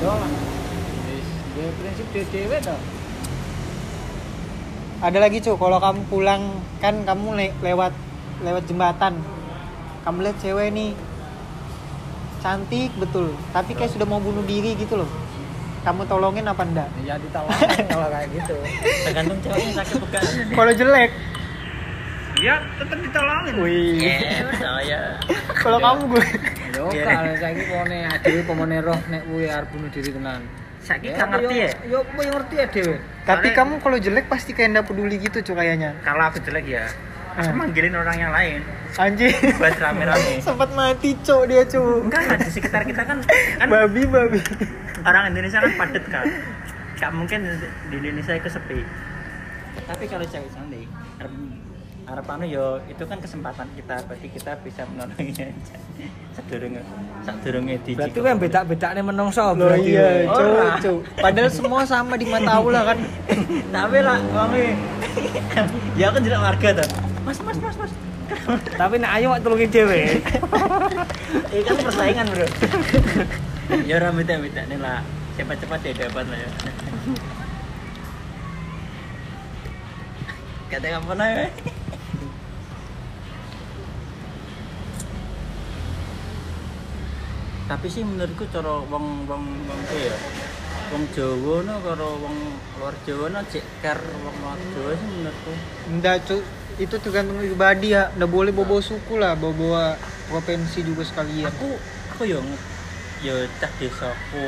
Yo 0.00 0.12
wis 1.60 1.74
dia 1.76 1.92
prinsip 1.92 2.06
dhewe 2.32 2.56
to 2.60 2.76
ada 5.00 5.16
lagi 5.16 5.40
cuk. 5.40 5.56
Kalau 5.56 5.80
kamu 5.80 6.00
pulang 6.12 6.60
kan 6.76 6.92
kamu 7.08 7.32
le- 7.32 7.56
lewat 7.64 7.92
lewat 8.44 8.68
jembatan. 8.68 9.16
Kamu 10.04 10.18
lihat 10.20 10.36
cewek 10.44 10.68
nih 10.76 10.92
cantik 12.44 12.92
betul. 13.00 13.32
Tapi 13.52 13.72
kayak 13.80 13.96
sudah 13.96 14.04
mau 14.04 14.20
bunuh 14.20 14.44
diri 14.44 14.76
gitu 14.76 15.00
loh. 15.00 15.08
Kamu 15.88 16.04
tolongin 16.04 16.44
apa 16.44 16.68
enggak? 16.68 16.88
Ya 17.00 17.16
ditolongin 17.16 17.88
kalau 17.88 18.12
kayak 18.12 18.28
gitu. 18.28 18.56
Tergantung 19.08 19.40
ceweknya 19.40 19.72
sakit 19.80 19.96
bukan. 20.04 20.22
Kalau 20.52 20.72
jelek. 20.76 21.10
Ya 22.44 22.54
tetep 22.76 22.98
ditolongin. 23.00 23.54
Wih. 23.56 24.04
Ya. 24.04 24.44
Saya 24.52 25.00
kalau 25.60 25.78
kamu 25.80 26.02
gue 26.16 26.24
yo 26.76 26.84
kalau 26.88 27.32
saiki 27.36 27.64
pone 27.68 27.98
adewe 28.08 28.40
pemene 28.48 28.76
roh 28.80 29.00
nek 29.12 29.22
kuwi 29.28 29.44
arep 29.48 29.68
bunuh 29.74 29.90
diri 29.92 30.10
tenan 30.12 30.40
saya 30.80 30.96
gak 30.98 31.28
ngerti 31.28 31.54
ya? 31.56 31.70
yo 31.86 31.98
yang 32.16 32.32
ngerti 32.34 32.54
ya 32.56 32.66
dewe 32.66 32.96
tapi 33.20 33.46
Soalnya- 33.46 33.54
kamu 33.54 33.72
kalau 33.78 33.96
jelek 33.96 34.26
pasti 34.26 34.50
kayak 34.50 34.68
enggak 34.70 34.86
peduli 34.86 35.16
gitu 35.16 35.38
cuy 35.42 35.54
kayaknya. 35.54 35.90
Kalau 36.00 36.24
aku 36.24 36.40
jelek 36.40 36.66
ya 36.66 36.88
aku 37.30 37.46
Eh. 37.46 37.54
manggilin 37.54 37.94
orang 37.94 38.16
yang 38.18 38.32
lain. 38.32 38.60
Anjing. 38.96 39.30
Buat 39.54 39.78
rame-rame. 39.78 40.40
Sempat 40.42 40.70
mati 40.72 41.14
cok 41.16 41.42
dia 41.46 41.62
cu 41.62 41.78
enggak 42.02 42.20
di 42.38 42.50
sekitar 42.50 42.82
kita 42.82 43.04
kan 43.04 43.22
kan 43.56 43.66
babi 43.68 44.02
babi. 44.02 44.40
orang 45.00 45.30
Indonesia 45.30 45.62
kan 45.62 45.72
padat 45.78 46.04
kan 46.06 46.26
gak 46.96 47.10
mungkin 47.12 47.38
di 47.86 47.94
Indonesia 47.94 48.34
itu 48.34 48.48
sepi. 48.50 48.82
Tapi 49.84 50.04
kalau 50.04 50.26
cewek 50.26 50.50
cantik 50.50 50.88
harap 52.10 52.26
harap 52.26 52.42
anu 52.42 52.44
yo 52.50 52.82
itu 52.90 53.06
kan 53.06 53.22
kesempatan 53.22 53.70
kita 53.78 54.02
berarti 54.10 54.28
kita 54.34 54.58
bisa 54.66 54.82
menolongnya. 54.90 55.54
Aja 55.60 56.20
sedurunge 56.30 56.82
sedurunge 57.26 57.74
di 57.82 57.92
berarti 57.98 58.18
kowe 58.18 58.34
beda-bedane 58.38 59.00
menungso 59.02 59.42
berarti 59.58 59.90
iya, 59.92 60.24
yo. 60.24 60.32
cu, 60.32 60.42
Ora. 60.42 60.66
cu. 60.78 60.92
Padahal 61.18 61.50
semua 61.50 61.82
sama 61.86 62.14
di 62.14 62.26
mata 62.26 62.58
Allah 62.58 62.82
kan. 62.94 62.98
tapi 63.74 63.98
lah 64.02 64.18
kami 64.18 64.62
ya 66.00 66.10
aku 66.10 66.18
jelek 66.22 66.40
warga 66.40 66.68
tuh. 66.82 66.88
Mas 67.26 67.38
mas 67.42 67.58
mas 67.58 67.76
mas. 67.78 67.92
Tapi 68.78 68.94
nek 69.02 69.10
ayo 69.18 69.26
mak 69.34 69.42
tulungi 69.42 69.66
dhewe. 69.68 70.22
Ini 71.50 71.62
kan 71.66 71.74
persaingan 71.82 72.26
bro. 72.30 72.46
Ya 73.86 73.98
minta 74.10 74.34
nih 74.38 74.78
lah. 74.78 75.02
Cepat-cepat 75.34 75.78
ya 75.82 75.92
dapat 76.06 76.24
lah 76.30 76.38
ya. 76.38 76.50
Kata 80.70 80.86
kamu 80.86 81.12
nih 81.18 81.50
tapi 87.70 87.86
sih 87.86 88.02
menurutku 88.02 88.50
cara 88.50 88.82
wong 88.90 89.30
wong 89.30 89.44
wong 89.70 89.78
apa 89.86 89.94
ya 89.94 90.16
wong 90.90 91.06
Jawa 91.14 91.62
no 91.62 91.78
karo 91.86 92.18
wong 92.18 92.36
luar 92.82 92.94
Jawa 93.06 93.30
no 93.30 93.46
cek 93.46 93.62
care 93.78 94.02
wong 94.02 94.36
luar 94.42 94.58
Jawa 94.74 94.90
sih 94.98 95.06
menurutku 95.06 95.52
Enggak, 95.86 96.16
Cuk. 96.26 96.42
Itu 96.82 96.96
tergantung 96.98 97.38
pribadi 97.38 97.94
ya. 97.94 98.10
Nggak 98.18 98.30
boleh 98.30 98.50
bawa 98.50 98.80
suku 98.82 99.20
lah, 99.20 99.36
bawa 99.38 99.94
provinsi 100.30 100.82
juga 100.82 101.02
sekalian. 101.06 101.46
aku 101.50 101.78
aku 102.14 102.22
yo 102.26 102.40
yo 103.20 103.36
cah 103.60 103.72
desaku 103.76 104.44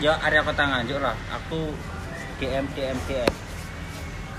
ya 0.00 0.16
area 0.20 0.44
kota 0.44 0.64
Nganjuk 0.64 1.00
lah 1.00 1.16
aku 1.32 1.72
DM 2.36 2.68
DM 2.76 2.96
DM 3.08 3.32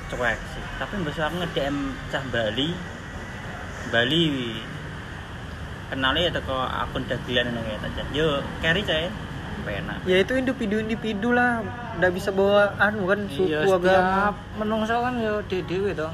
cuek 0.08 0.40
sih 0.54 0.64
tapi 0.78 0.94
besok 1.02 1.34
nge 1.34 1.48
DM 1.58 1.78
cah 2.14 2.24
Bali 2.30 2.70
Bali 3.90 4.26
kenali 5.88 6.28
ya 6.28 6.32
teko 6.32 6.58
akun 6.58 7.04
dagelan 7.06 7.48
ngono 7.48 7.62
kayak 7.64 7.88
aja 7.88 8.04
yo 8.12 8.28
carry 8.60 8.82
cah 8.82 9.08
penak 9.64 10.00
Ya 10.04 10.22
itu 10.22 10.34
individu-individu 10.34 11.32
lah. 11.32 11.60
Nggak 11.98 12.12
bisa 12.14 12.30
bawa 12.32 12.72
anu 12.78 13.04
kan 13.04 13.20
suku 13.28 13.52
Iya, 13.52 13.66
agama. 13.66 13.76
setiap 13.76 14.34
menungso 14.56 14.96
kan 14.96 15.14
ya 15.18 15.34
dhewe 15.44 15.92
to. 15.92 16.08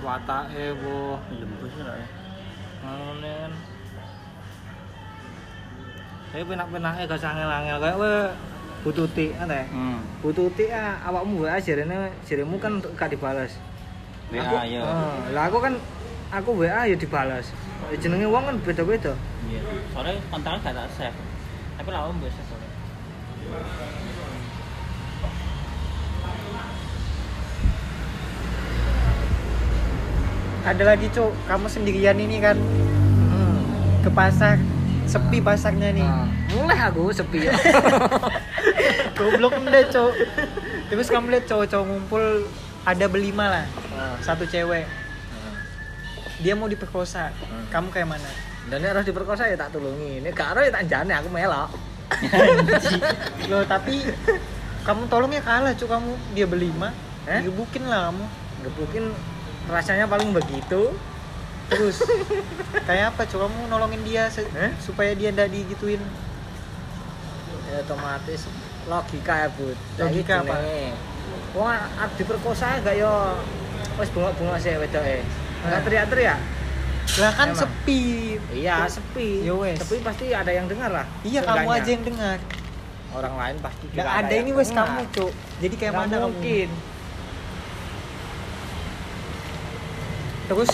Watake 0.00 0.72
wo 0.80 1.20
lembus 1.28 1.74
lah 1.80 1.94
ya 1.94 2.06
ngene 2.82 3.32
kan. 3.38 3.52
Saya 6.32 6.42
penak-penake 6.42 7.00
gak 7.04 7.20
sangel-angel 7.20 7.76
kayak 7.76 7.96
we 8.00 8.12
bututi 8.82 9.26
ane. 9.36 9.68
hmm 9.68 9.98
Bututi 10.24 10.64
ah 10.72 10.96
awakmu 11.04 11.44
WA 11.44 11.60
jarene 11.60 12.08
jaremu 12.24 12.56
kan 12.56 12.80
gak 12.96 13.12
dibalas. 13.12 13.52
WA, 14.32 14.40
Aku-. 14.40 14.64
Heeh, 14.64 15.16
Lah 15.36 15.44
aku 15.44 15.58
kan 15.60 15.74
aku 16.32 16.50
WA 16.56 16.88
ya 16.88 16.96
dibalas. 16.96 17.52
Ya 17.90 17.96
Jenenge 17.98 18.26
wong 18.28 18.44
kan 18.46 18.56
beda-beda. 18.60 19.12
iya 19.44 19.60
soalnya 19.92 20.14
kontaknya 20.30 20.60
gak 20.62 20.74
tak 20.74 20.88
save 20.96 21.18
tapi 21.74 21.88
lah 21.90 22.06
om 22.06 22.16
biasa 22.16 22.40
soalnya 22.46 22.70
Ada 30.62 30.82
lagi, 30.86 31.10
Cuk. 31.10 31.34
Kamu 31.50 31.66
sendirian 31.66 32.14
ini 32.16 32.38
kan 32.38 32.54
Hmm. 33.28 33.62
ke 34.00 34.10
pasar. 34.10 34.58
Sepi 35.02 35.42
pasarnya 35.42 35.90
nih. 35.90 36.06
Nah, 36.06 36.30
mulai 36.54 36.78
aku 36.78 37.10
sepi 37.10 37.50
ya. 37.50 37.52
Goblok 39.18 39.58
enggak, 39.58 39.90
Cuk. 39.90 40.14
Terus 40.86 41.10
kamu 41.10 41.34
lihat 41.34 41.44
cowok-cowok 41.50 41.84
ngumpul 41.84 42.22
ada 42.86 43.06
berlima 43.10 43.44
lah. 43.50 43.64
Nah, 43.90 44.14
Satu 44.22 44.46
cewek. 44.46 44.86
Dia 46.42 46.52
mau 46.52 46.66
diperkosa. 46.66 47.30
Kamu 47.70 47.88
kayak 47.88 48.08
mana? 48.08 48.30
Dan 48.66 48.78
ini 48.78 48.88
harus 48.90 49.02
diperkosa 49.02 49.46
ya 49.46 49.54
tak 49.54 49.72
tulungi. 49.72 50.20
Ini 50.20 50.28
gak 50.30 50.54
harus 50.54 50.62
ya 50.68 50.72
tak 50.72 50.84
jane 50.86 51.12
aku 51.14 51.28
melok. 51.28 51.70
Loh, 53.50 53.64
tapi 53.64 54.04
kamu 54.82 55.02
tolong 55.06 55.32
ya 55.32 55.40
kalah, 55.40 55.72
Cuk. 55.72 55.88
Kamu 55.88 56.10
dia 56.34 56.46
berlima. 56.46 56.90
Eh? 57.24 57.40
Digebukin 57.40 57.86
lah 57.86 58.10
kamu. 58.10 58.24
Gebukin 58.62 59.04
rasanya 59.66 60.06
paling 60.06 60.30
begitu. 60.30 60.92
Terus 61.70 62.02
kayak 62.84 63.14
apa, 63.14 63.22
Cuk? 63.24 63.40
Kamu 63.40 63.70
nolongin 63.70 64.02
dia 64.02 64.26
Eh? 64.28 64.70
supaya 64.78 65.14
dia 65.14 65.30
ndak 65.30 65.48
digituin. 65.48 66.02
Ya 67.70 67.80
otomatis 67.80 68.44
logika 68.84 69.46
ya, 69.46 69.48
Bud. 69.48 69.78
Logika 69.96 70.42
apa? 70.42 70.54
Wong 71.54 71.68
arep 71.70 72.12
diperkosa 72.16 72.80
gak 72.80 72.96
yo 72.96 73.38
wis 73.96 74.08
bungok-bungok 74.10 74.56
sih 74.58 74.76
wedoke. 74.76 75.20
Gak 75.62 75.72
Eh. 75.72 75.82
teriak-teriak. 75.84 76.40
Lah 77.12 77.32
kan 77.32 77.48
Emang. 77.50 77.60
sepi. 77.60 78.02
Iya, 78.52 78.76
sepi. 78.86 79.28
Ya 79.42 79.54
wes. 79.54 79.78
Tapi 79.78 80.00
pasti 80.00 80.24
ada 80.30 80.48
yang 80.48 80.66
dengar 80.66 80.90
lah. 80.90 81.06
Iya, 81.22 81.40
kamu 81.42 81.68
aja 81.68 81.90
yang 81.90 82.04
dengar. 82.04 82.38
Orang 83.12 83.34
lain 83.36 83.56
pasti 83.60 83.84
Nggak 83.92 84.08
ada 84.08 84.32
yang 84.32 84.46
ini 84.48 84.52
wes 84.54 84.70
kamu, 84.70 85.00
Cuk. 85.12 85.32
Jadi 85.60 85.74
kayak 85.76 85.92
Nggak 85.92 86.02
mana 86.02 86.16
kamu? 86.16 86.24
mungkin. 86.26 86.68
Terus 90.42 90.72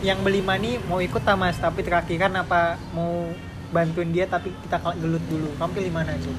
yang 0.00 0.18
berlima 0.22 0.54
nih 0.56 0.78
mau 0.82 1.00
ikut 1.00 1.22
mas, 1.34 1.56
tapi 1.56 1.82
terakhiran 1.82 2.32
apa 2.36 2.78
mau 2.92 3.26
bantuin 3.68 4.14
dia 4.14 4.24
tapi 4.24 4.54
kita 4.62 4.78
gelut 4.94 5.24
dulu. 5.26 5.50
Kamu 5.56 5.70
pilih 5.72 5.92
mana 5.92 6.14
Cuk? 6.16 6.36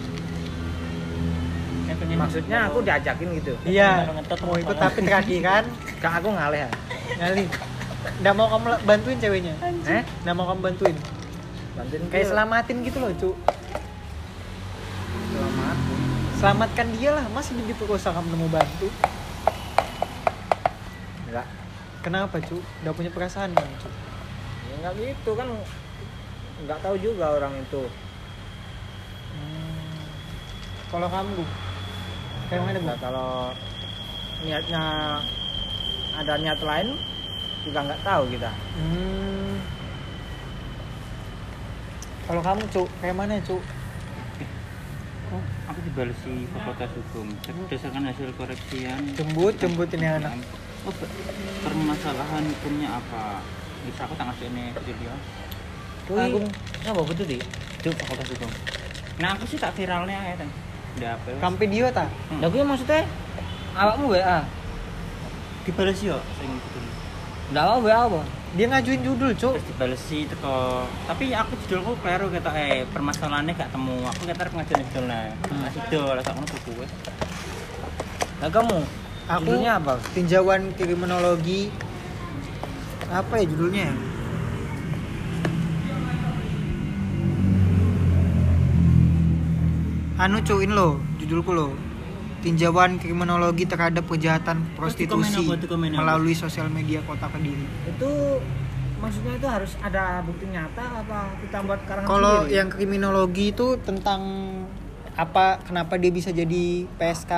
Maksudnya 1.88 2.58
aku 2.68 2.84
diajakin 2.84 3.28
gitu. 3.40 3.54
Iya, 3.64 4.12
ngetot 4.12 4.40
mau 4.44 4.56
ikut 4.60 4.76
tapi 4.76 5.00
terakhiran 5.08 5.64
Kak 6.04 6.20
aku 6.20 6.30
ngalih 6.36 6.68
ya. 6.68 6.70
ngalih. 7.18 7.48
Nggak 8.24 8.34
mau 8.36 8.48
kamu 8.52 8.66
bantuin 8.84 9.18
ceweknya? 9.20 9.54
Eh? 9.88 10.04
Nggak 10.24 10.36
mau 10.36 10.46
kamu 10.52 10.60
bantuin? 10.64 10.96
Bantuin 11.78 12.02
Kayak 12.12 12.26
dia. 12.26 12.32
selamatin 12.34 12.78
gitu 12.84 12.98
loh 13.00 13.12
Cuk. 13.16 13.36
selamat. 15.28 15.78
Selamatkan 16.38 16.88
dia 16.98 17.10
lah, 17.14 17.26
masih 17.34 17.54
diperkosa 17.66 18.10
kamu 18.14 18.26
nggak 18.30 18.42
mau 18.42 18.52
bantu. 18.52 18.88
Enggak. 21.28 21.48
Kenapa 22.02 22.36
Cuk? 22.44 22.64
Udah 22.84 22.94
punya 22.94 23.12
perasaan 23.12 23.52
kan 23.54 23.68
Cuk? 23.80 23.94
Ya 24.68 24.74
enggak 24.84 24.94
gitu 24.98 25.32
kan. 25.36 25.48
Enggak 26.64 26.80
tahu 26.82 26.96
juga 26.98 27.38
orang 27.38 27.54
itu. 27.58 27.84
Hmm. 29.36 30.02
Kalau 30.88 31.08
kamu? 31.12 31.44
Kayak 32.48 32.62
mana 32.64 32.78
Bu? 32.80 32.88
Nah, 32.88 32.98
kalau 33.04 33.32
niatnya 34.48 34.84
ada 36.16 36.34
niat 36.40 36.60
lain 36.64 36.88
juga 37.68 37.80
nggak 37.84 38.02
tahu 38.08 38.24
kita. 38.32 38.52
Hmm. 38.80 39.56
Kalau 42.28 42.42
kamu 42.44 42.64
cuk, 42.72 42.88
kayak 43.04 43.16
mana 43.16 43.40
cuk? 43.44 43.64
Oh, 45.28 45.44
aku 45.68 45.80
dibalesi 45.84 46.48
fakultas 46.56 46.88
hukum 46.96 47.28
berdasarkan 47.68 48.08
hasil 48.08 48.32
koreksian 48.40 49.12
Jembut, 49.12 49.60
jembut 49.60 49.92
ini 49.92 50.08
anak. 50.08 50.40
oh 50.88 50.96
permasalahan 51.68 52.48
hukumnya 52.48 52.96
apa 52.96 53.44
bisa 53.84 54.08
aku 54.08 54.16
tak 54.16 54.32
ngasih 54.32 54.48
ini 54.48 54.72
video 54.88 55.12
Agung. 56.16 56.48
apa 56.88 57.02
betul 57.04 57.28
di? 57.28 57.44
itu 57.44 57.90
fakultas 58.00 58.32
hukum 58.40 58.48
nah 59.20 59.36
aku 59.36 59.44
sih 59.52 59.60
tak 59.60 59.76
viralnya 59.76 60.16
ya 60.16 60.48
Kamu 61.38 61.56
video 61.62 61.86
tak? 61.94 62.10
Hmm. 62.30 62.42
Lah 62.42 62.48
kuwi 62.50 62.64
maksudnya 62.66 63.06
awakmu 63.78 64.14
WA. 64.18 64.42
dibalesi 65.68 66.08
yo 66.08 66.16
sing 66.40 66.48
gitu 66.48 66.80
Ndak 67.52 67.64
mau 67.68 67.84
WA 67.84 68.08
apa? 68.08 68.22
Dia 68.56 68.66
ngajuin 68.72 69.04
judul 69.04 69.36
cuk. 69.36 69.60
terus 69.60 69.68
dibalesi 69.68 70.24
teko 70.24 70.88
tapi 71.04 71.36
aku 71.36 71.60
judulku 71.68 72.00
keliru 72.00 72.32
kata 72.32 72.56
eh 72.56 72.88
permasalahannya 72.88 73.52
gak 73.52 73.76
temu 73.76 74.00
aku 74.08 74.32
kata 74.32 74.48
pengajian 74.48 74.80
judulnya 74.88 75.36
Hmm. 75.52 75.68
nah 75.68 75.70
itu 75.70 76.00
lah 76.00 76.24
ngono 76.24 76.48
buku 76.48 76.72
wes 76.80 76.92
Nah 78.40 78.50
kamu 78.50 78.80
Aku 79.28 79.44
judulnya 79.44 79.76
apa? 79.76 80.00
Tinjauan 80.16 80.72
kriminologi. 80.80 81.68
Apa 83.12 83.44
ya 83.44 83.46
judulnya? 83.52 83.92
Anu 90.18 90.42
cuin 90.42 90.74
lo, 90.74 90.98
judulku 91.22 91.54
lo. 91.54 91.78
Tinjauan 92.42 92.98
kriminologi 92.98 93.70
terhadap 93.70 94.10
kejahatan 94.10 94.66
prostitusi 94.74 95.46
komen 95.46 95.54
apa, 95.54 95.62
itu 95.62 95.68
komen 95.70 95.90
apa? 95.94 96.00
melalui 96.02 96.34
sosial 96.34 96.70
media 96.74 97.06
kota 97.06 97.30
Kediri. 97.30 97.66
Itu 97.86 98.42
maksudnya 98.98 99.38
itu 99.38 99.46
harus 99.46 99.78
ada 99.78 100.26
bukti 100.26 100.50
nyata 100.50 101.06
apa 101.06 101.38
kita 101.46 101.58
buat 101.66 101.82
karangan 101.86 102.10
Kalau 102.10 102.50
yang 102.50 102.70
kriminologi 102.74 103.54
itu 103.54 103.78
tentang 103.86 104.22
apa 105.14 105.62
kenapa 105.66 105.98
dia 106.02 106.10
bisa 106.14 106.30
jadi 106.34 106.86
PSK 106.98 107.34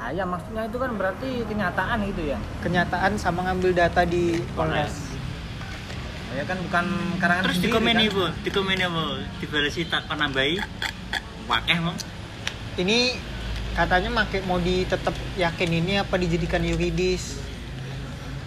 Nah 0.00 0.08
ya 0.12 0.24
maksudnya 0.24 0.64
itu 0.64 0.80
kan 0.80 0.96
berarti 0.96 1.44
kenyataan 1.44 2.00
gitu 2.08 2.32
ya. 2.32 2.38
kenyataan 2.64 3.20
sama 3.20 3.44
ngambil 3.44 3.76
data 3.76 4.04
di 4.08 4.40
Polres. 4.56 5.12
Ya 6.32 6.44
kan 6.48 6.56
bukan 6.64 6.84
karangan 7.20 7.42
terus 7.44 7.56
sendiri 7.60 7.72
dikomeni 7.76 8.04
kan? 8.08 8.16
bu 8.16 8.24
dikomeni 8.44 8.82
apa 8.88 9.02
dibalesi 9.44 9.84
tak 9.88 10.08
penambahi 10.08 10.56
wakeh 11.44 11.78
mong 11.84 11.96
Ini 12.80 13.14
katanya 13.76 14.08
make 14.10 14.40
mau 14.48 14.56
di 14.56 14.88
tetap 14.88 15.12
yakin 15.36 15.70
ini 15.70 16.00
apa 16.00 16.16
dijadikan 16.16 16.64
yuridis. 16.64 17.36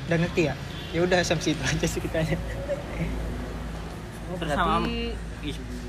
Dan 0.10 0.26
ngerti 0.26 0.50
ya? 0.50 0.56
Ya 0.91 1.00
udah 1.06 1.22
sampai 1.22 1.54
situ 1.54 1.63
aja 1.69 1.86
sih 1.86 2.02
kitanya. 2.02 2.38
Oh, 4.34 4.38
berarti 4.41 5.13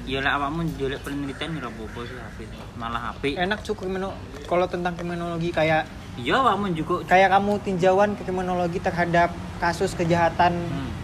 ya 0.05 0.21
lah 0.21 0.37
awakmu 0.37 0.69
jolek 0.77 1.01
penelitian 1.01 1.57
ya 1.57 1.65
apa 1.65 2.01
sih 2.05 2.13
HP 2.13 2.39
malah 2.77 3.01
HP 3.09 3.41
Enak 3.41 3.65
cukup 3.65 3.89
krimino 3.89 4.13
kalau 4.45 4.69
tentang 4.69 4.93
kriminologi 5.01 5.49
kayak 5.49 5.89
iya 6.21 6.45
awakmu 6.45 6.77
juga 6.77 7.09
kayak 7.09 7.33
kamu 7.33 7.65
tinjauan 7.65 8.13
kriminologi 8.13 8.85
terhadap 8.85 9.33
kasus 9.65 9.97
kejahatan 9.97 10.53
hmm. 10.61 10.95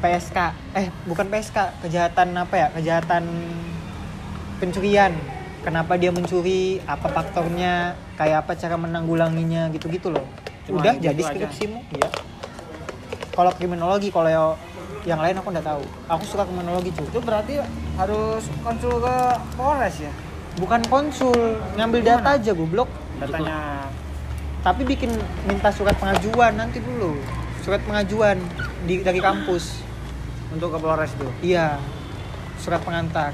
PSK. 0.00 0.38
Eh, 0.72 0.88
bukan 1.04 1.28
PSK, 1.28 1.58
kejahatan 1.84 2.32
apa 2.34 2.54
ya? 2.56 2.68
Kejahatan 2.72 3.24
pencurian. 4.58 5.12
Kenapa 5.60 5.96
dia 6.00 6.08
mencuri? 6.08 6.80
Apa 6.84 7.12
faktornya? 7.12 7.92
Kayak 8.16 8.48
apa 8.48 8.52
cara 8.56 8.76
menanggulanginya 8.80 9.68
gitu-gitu 9.70 10.08
loh. 10.08 10.24
Cuma 10.64 10.80
Udah 10.80 10.96
gitu 10.96 11.04
jadi 11.12 11.20
aja. 11.20 11.30
skripsimu. 11.36 11.80
Iya. 11.96 12.08
Kalau 13.30 13.50
kriminologi, 13.54 14.08
kalau 14.08 14.28
yang- 15.04 15.20
lain 15.20 15.36
aku 15.36 15.48
nggak 15.48 15.64
tahu. 15.64 15.82
Aku 16.08 16.22
suka 16.24 16.44
kriminologi 16.44 16.92
cuy. 16.92 17.08
itu 17.08 17.20
berarti 17.20 17.54
harus 17.96 18.44
konsul 18.60 19.00
ke 19.00 19.16
Polres 19.56 19.96
ya. 20.00 20.12
bukan 20.58 20.82
konsul 20.90 21.32
ngambil 21.78 22.00
data 22.02 22.36
aja 22.36 22.52
goblok 22.52 22.90
Datanya 23.16 23.86
tapi 24.60 24.82
bikin 24.84 25.08
minta 25.46 25.70
surat 25.70 25.94
pengajuan 25.96 26.52
nanti 26.52 26.82
dulu 26.82 27.16
surat 27.62 27.80
pengajuan 27.86 28.36
di 28.84 29.00
dari 29.00 29.22
kampus 29.22 29.80
untuk 30.50 30.74
ke 30.74 30.78
Polres 30.82 31.14
tuh. 31.16 31.30
iya 31.40 31.78
surat 32.58 32.82
pengantar 32.82 33.30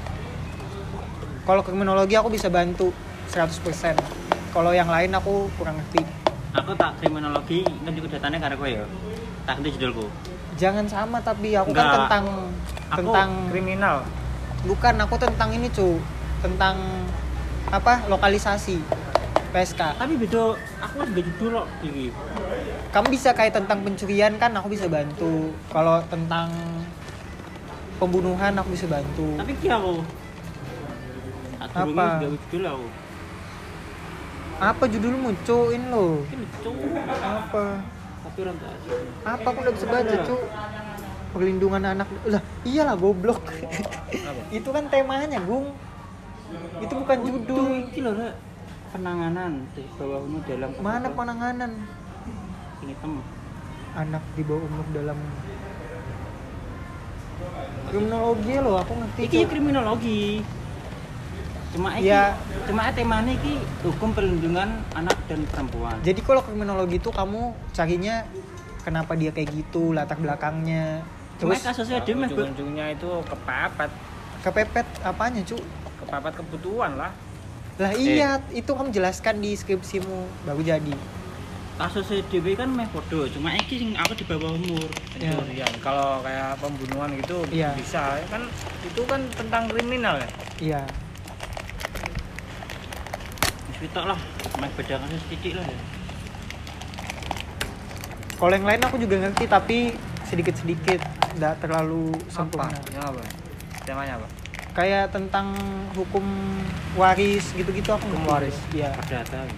kalau 1.47 1.63
kriminologi 1.63 2.19
aku 2.19 2.27
bisa 2.27 2.51
bantu 2.51 2.91
100% 3.31 3.95
kalau 4.51 4.75
yang 4.75 4.91
lain 4.91 5.15
aku 5.15 5.47
kurang 5.55 5.79
ngerti. 5.79 6.03
Aku 6.59 6.75
tak 6.75 6.99
kriminologi 6.99 7.63
kan 7.63 7.93
juga 7.95 8.19
datanya 8.19 8.43
karena 8.43 8.55
gue 8.59 8.69
ya 8.75 8.83
tak 9.47 9.63
di 9.63 9.71
judulku. 9.71 10.11
Jangan 10.59 10.83
sama 10.91 11.23
tapi 11.23 11.55
aku 11.55 11.71
kan 11.71 11.87
Enggak. 11.87 11.95
tentang 11.95 12.25
Aku 12.91 12.99
tentang 12.99 13.29
Kriminal. 13.47 13.97
bukan 14.67 14.95
aku 14.99 15.15
tentang 15.15 15.49
ini 15.55 15.71
cu. 15.71 16.03
Tentang 16.43 16.75
apa? 17.71 18.03
Lokalisasi 18.11 18.83
PSK 19.47 19.81
tapi 19.95 20.19
beda 20.19 20.59
aku 20.83 20.93
kan 20.99 21.07
gak 21.15 21.23
judul 21.23 21.49
loh 21.55 21.67
ini 21.79 22.11
kamu 22.91 23.07
bisa 23.15 23.31
kayak 23.31 23.55
tentang 23.55 23.79
pencurian 23.79 24.35
kan 24.35 24.51
aku 24.51 24.67
bisa 24.67 24.91
bantu. 24.91 25.55
Kalau 25.71 26.03
tentang 26.11 26.51
pembunuhan 28.01 28.51
aku 28.59 28.75
bisa 28.75 28.89
bantu. 28.91 29.39
Tapi 29.39 29.51
ki 29.61 29.71
aku 29.71 30.03
Apa? 31.77 32.05
judul 32.25 32.65
aku 32.65 32.87
apa 34.57 34.89
judulmu? 34.89 35.37
Cuin 35.45 35.83
lo. 35.93 36.25
Apa? 37.21 37.65
Tapi 38.25 38.37
orang 38.41 38.57
tak 38.57 38.71
apa? 39.21 39.47
Aku 39.53 39.59
udah 39.61 39.73
bisa 39.73 39.85
baca 39.85 40.15
cu 40.25 40.35
perlindungan 41.37 41.83
anak. 41.85 42.09
Lah 42.25 42.41
iyalah 42.65 42.97
goblok. 42.97 43.41
Itu 44.57 44.73
kan 44.73 44.89
temanya 44.89 45.37
gung. 45.45 45.77
Itu 46.81 46.93
bukan 47.05 47.17
judul. 47.21 47.85
ini 47.93 47.99
loh 48.01 48.33
penanganan 48.89 49.67
di 49.77 49.83
bawahmu 49.99 50.37
dalam 50.49 50.71
mana 50.81 51.07
penanganan? 51.13 51.71
Ini 52.81 52.93
tem 52.97 53.13
anak 53.93 54.23
di 54.33 54.41
bawah 54.41 54.65
umur 54.65 54.87
dalam 54.93 55.17
kriminologi 57.89 58.53
lo 58.57 58.71
aku 58.81 58.93
ngerti 58.93 59.21
Cuk. 59.29 59.49
kriminologi 59.49 60.41
cuma 61.77 61.93
iki 61.93 62.09
Ya. 62.09 62.33
cuma 62.65 62.89
temanya 62.89 63.31
iki 63.31 63.53
hukum 63.81 64.09
perlindungan 64.11 64.65
anak 64.91 65.13
dan 65.25 65.45
perempuan 65.45 65.93
jadi 66.01 66.17
kalau 66.19 66.41
kriminologi 66.41 66.97
itu 66.97 67.09
kamu 67.09 67.41
carinya 67.69 68.25
kenapa 68.81 69.13
dia 69.13 69.29
kayak 69.29 69.53
gitu 69.53 69.93
latar 69.93 70.17
belakangnya 70.17 71.05
cuma 71.37 71.53
terus 71.53 71.69
kasusnya 71.69 72.01
dia 72.01 72.17
be- 72.17 72.25
ujung-ujungnya 72.25 72.97
itu 72.97 73.09
kepepet, 73.23 73.91
kepepet 74.41 74.87
apanya 75.01 75.45
cu 75.45 75.61
kepepet 75.99 76.33
kebutuhan 76.35 76.97
lah. 76.97 77.13
lah 77.77 77.93
iya 77.93 78.41
itu 78.49 78.65
kamu 78.67 78.89
jelaskan 78.89 79.37
di 79.37 79.53
skripsimu 79.53 80.17
baru 80.43 80.65
jadi 80.65 80.97
kasusnya 81.77 82.25
dewe 82.25 82.57
kan 82.57 82.65
meh 82.67 82.89
podo 82.89 83.29
cuma 83.29 83.53
iki 83.53 83.77
sing 83.77 83.91
aku 83.93 84.17
di 84.17 84.25
bawah 84.25 84.49
umur 84.49 84.89
Ya. 85.17 85.33
Pencurian. 85.33 85.73
Kalau 85.77 86.21
kayak 86.21 86.57
pembunuhan 86.57 87.09
gitu 87.15 87.41
Iya. 87.49 87.73
bisa 87.73 88.17
kan 88.25 88.41
itu 88.81 89.01
kan 89.03 89.21
tentang 89.31 89.65
kriminal 89.67 90.17
ya. 90.17 90.29
iya 90.57 90.81
wis 90.85 91.06
pitok 93.77 94.05
lah. 94.09 94.19
Meh 94.57 94.71
beda 94.73 94.95
kasus 95.01 95.23
titik 95.29 95.53
lah 95.57 95.65
ya. 95.65 95.79
Kalau 98.37 98.53
yang 98.53 98.67
lain 98.69 98.81
aku 98.85 98.95
juga 99.01 99.15
ngerti 99.17 99.45
tapi 99.49 99.77
sedikit 100.29 100.53
sedikit 100.57 100.99
nggak 101.37 101.61
terlalu 101.61 102.13
sempurna. 102.29 102.73
Yang 102.93 103.05
apa? 103.13 103.21
Temanya 103.85 104.15
apa? 104.21 104.27
kayak 104.77 105.09
tentang 105.09 105.57
hukum 105.97 106.21
waris 106.93 107.49
gitu-gitu 107.57 107.97
aku 107.97 108.13
Hukum 108.13 108.29
waris. 108.29 108.53
iya. 108.77 108.93
Perdata. 108.93 109.49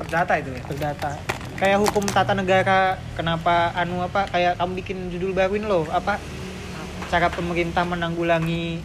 Perdata 0.00 0.32
itu 0.40 0.50
ya. 0.56 0.62
terdata 0.64 1.10
kayak 1.54 1.78
hukum 1.86 2.02
tata 2.10 2.34
negara 2.34 2.98
kenapa 3.14 3.70
anu 3.78 4.02
apa 4.02 4.26
kayak 4.26 4.58
kamu 4.58 4.72
bikin 4.82 4.98
judul 5.12 5.36
baruin 5.36 5.68
loh 5.68 5.84
apa? 5.92 6.16
Cara 7.12 7.28
pemerintah 7.28 7.84
menanggulangi 7.84 8.80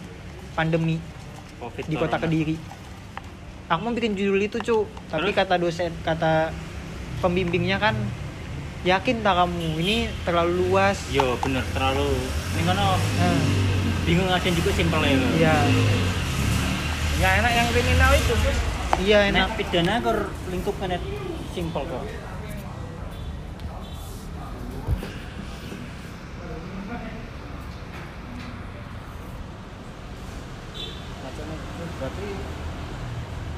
pandemi 0.53 0.99
covid 1.63 1.85
di 1.87 1.95
kota 1.95 2.19
corona. 2.19 2.23
kediri 2.27 2.55
aku 3.69 3.79
mau 3.79 3.93
bikin 3.93 4.17
judul 4.17 4.41
itu 4.41 4.57
cu 4.59 4.77
tapi 5.07 5.29
Terus? 5.29 5.37
kata 5.37 5.55
dosen 5.61 5.91
kata 6.01 6.49
pembimbingnya 7.21 7.77
kan 7.77 7.93
yakin 8.81 9.21
tak 9.21 9.35
kamu? 9.35 9.75
Ini 9.83 9.97
terlalu 10.23 10.71
luas. 10.71 10.97
Yo 11.11 11.35
bener 11.43 11.61
terlalu. 11.75 12.09
Ini 12.55 12.61
kono 12.63 12.87
Nah, 12.95 13.39
bingung 14.07 14.27
ngajain 14.31 14.55
juga 14.55 14.71
simpel 14.71 15.01
ya. 15.03 15.11
Iya. 15.35 15.55
Ya 17.19 17.29
enak 17.43 17.51
yang 17.51 17.67
kriminal 17.69 18.11
itu 18.15 18.33
sih. 18.39 18.55
iya 18.99 19.19
Nek 19.27 19.31
enak 19.35 19.49
pidana 19.59 19.93
kor 20.01 20.19
lingkup 20.49 20.75
kan 20.79 20.95
simpel 21.53 21.83
kok 21.85 22.03
Macamnya 31.23 31.55
itu 31.55 31.83
berarti 31.99 32.27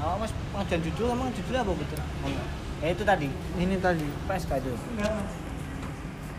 awak 0.01 0.29
pengajuan 0.71 0.87
judul 0.87 1.07
emang 1.11 1.29
judulnya 1.35 1.61
apa 1.61 1.73
betul? 1.75 1.99
Ya 2.79 2.87
itu 2.87 3.03
tadi 3.03 3.27
ini 3.59 3.75
tadi 3.75 4.07
PSK 4.23 4.51
itu. 4.57 4.71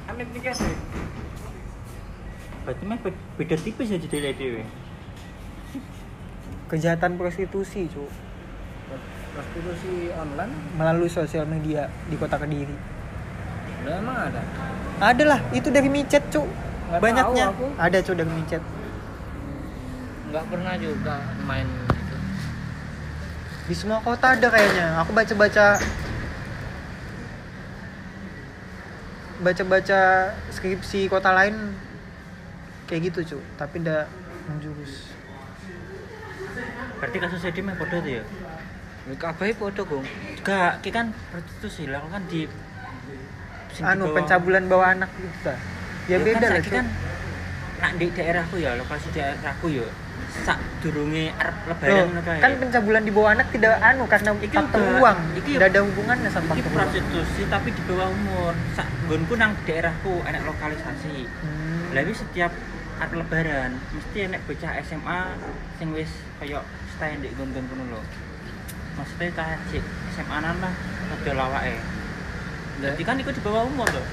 Amit 0.08 0.28
nih 0.32 0.40
guys. 0.42 0.60
berarti 2.62 2.84
mah 2.86 2.94
be- 2.96 3.18
beda 3.36 3.58
tipis 3.58 3.90
ya 3.90 3.98
judulnya 3.98 4.38
dewe 4.38 4.62
kejahatan 6.70 7.18
prostitusi 7.18 7.90
cu 7.90 8.06
Prostitusi 9.34 10.14
online 10.14 10.54
melalui 10.72 11.10
sosial 11.10 11.42
media 11.44 11.90
di 12.06 12.14
kota 12.14 12.38
kediri 12.38 12.70
udah 13.82 13.94
emang 13.98 14.14
ada. 14.30 14.42
ada 15.02 15.24
lah 15.26 15.40
itu 15.50 15.68
dari 15.68 15.90
micet 15.90 16.22
cu 16.30 16.46
Nggak 16.86 17.00
banyaknya 17.02 17.44
tahu 17.44 17.54
aku. 17.58 17.66
ada 17.82 17.98
cu 17.98 18.12
dari 18.14 18.30
micet 18.30 18.62
Nggak 20.30 20.44
pernah 20.46 20.74
juga 20.78 21.14
main 21.42 21.66
itu. 21.66 22.01
Di 23.72 23.80
semua 23.80 24.04
kota 24.04 24.36
ada 24.36 24.52
kayaknya. 24.52 25.00
Aku 25.00 25.16
baca 25.16 25.32
baca 25.32 25.80
baca 29.40 29.62
baca 29.64 30.00
skripsi 30.52 31.08
kota 31.08 31.32
lain 31.32 31.72
kayak 32.84 33.08
gitu 33.08 33.24
cu 33.24 33.38
tapi 33.56 33.80
ndak 33.80 34.12
menjurus. 34.44 35.16
Berarti 37.00 37.16
kasusnya 37.16 37.48
dia 37.48 37.64
mah 37.64 37.72
podo 37.80 37.96
tuh 37.96 38.12
ya? 38.12 38.24
Ya 39.08 39.14
kabeh 39.16 39.56
podo, 39.56 39.88
Gong. 39.88 40.04
Gak, 40.44 40.84
ki 40.84 40.92
kan 40.92 41.16
prostitusi 41.32 41.88
lah 41.88 42.04
kan 42.06 42.28
di 42.28 42.44
anu 43.80 44.04
bawah- 44.04 44.14
pencabulan 44.20 44.68
bawa 44.68 44.84
anak 44.92 45.08
gitu 45.16 45.48
ta. 45.48 45.56
ya 46.06 46.12
Ya 46.12 46.16
beda 46.20 46.44
kan, 46.44 46.50
lah 46.52 46.60
kan 46.60 46.86
nak 47.80 47.92
di 47.96 48.06
daerahku 48.12 48.60
ya 48.60 48.76
lokasi 48.76 49.08
daerahku 49.16 49.72
ya 49.72 49.88
sak 50.32 50.58
durunge 50.80 51.28
arep 51.36 51.56
lebaran 51.68 52.08
ngono 52.08 52.22
kae. 52.24 52.40
kan 52.40 52.52
pencabulan 52.56 53.02
di 53.04 53.12
bawah 53.12 53.30
anak 53.36 53.52
tidak 53.52 53.76
anu 53.84 54.04
karena 54.08 54.30
Iki 54.40 54.56
faktor 54.56 54.80
udah- 54.80 55.00
uang 55.04 55.18
iki 55.36 55.50
tidak 55.54 55.68
ada 55.68 55.80
hubungannya 55.84 56.30
sama 56.32 56.46
faktor 56.56 56.72
uang 56.72 56.76
prostitusi 56.80 57.42
tapi 57.52 57.68
di 57.76 57.82
bawah 57.84 58.08
umur. 58.08 58.52
Sak 58.72 58.88
nggonku 59.06 59.34
nang 59.36 59.52
daerahku 59.68 60.24
enak 60.24 60.42
lokalisasi. 60.48 61.28
Hmm. 61.28 61.92
Lah 61.92 62.02
setiap 62.16 62.52
arep 62.96 63.12
lebaran 63.12 63.70
mesti 63.92 64.18
enek 64.24 64.40
bocah 64.48 64.72
SMA 64.80 65.20
sing 65.76 65.88
wis 65.92 66.10
kaya 66.40 66.64
stay 66.96 67.12
ndek 67.20 67.36
nggon-nggon 67.36 67.64
kono 67.68 67.84
lho. 67.92 68.00
Maksudnya 68.96 69.28
cah 69.36 69.60
cik 69.68 69.84
SMA 70.16 70.36
nan 70.40 70.56
lah 70.64 70.74
rada 71.12 71.32
lawake. 71.36 71.76
Jadi 72.80 73.02
kan 73.04 73.20
ikut 73.20 73.34
di 73.36 73.42
bawah 73.44 73.68
umur 73.68 73.86
loh. 73.92 74.06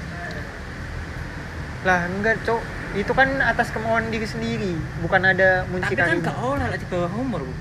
lah 1.80 2.04
enggak 2.12 2.36
cok 2.44 2.60
itu 2.90 3.12
kan 3.14 3.38
atas 3.38 3.70
kemauan 3.70 4.10
diri 4.10 4.26
sendiri 4.26 4.74
bukan 4.98 5.22
ada 5.22 5.62
Tapi 5.62 5.94
kan 5.94 6.10
muncikari 6.10 6.18
gak 6.26 6.36
oleh 6.42 6.66
lah 6.66 6.78
di 6.78 6.86
bawah 6.90 7.12
umur. 7.14 7.40
Bu. 7.46 7.54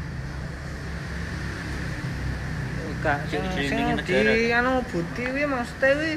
Sing 3.32 3.40
ini 3.56 3.96
di 4.04 4.52
anu 4.52 4.84
bukti 4.84 5.24
kuwi 5.24 5.48
maksudnya 5.48 5.96
kuwi 5.96 6.14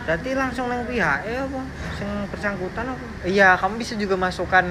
Berarti 0.00 0.30
langsung 0.34 0.66
nang 0.66 0.82
pihak 0.90 1.22
apa? 1.22 1.60
Sing 1.94 2.08
bersangkutan 2.34 2.84
apa? 2.90 3.04
iya 3.22 3.54
kamu 3.54 3.78
bisa 3.78 3.94
juga 3.94 4.18
masukkan 4.18 4.66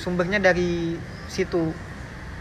sumbernya 0.00 0.40
dari 0.40 0.96
situ 1.28 1.74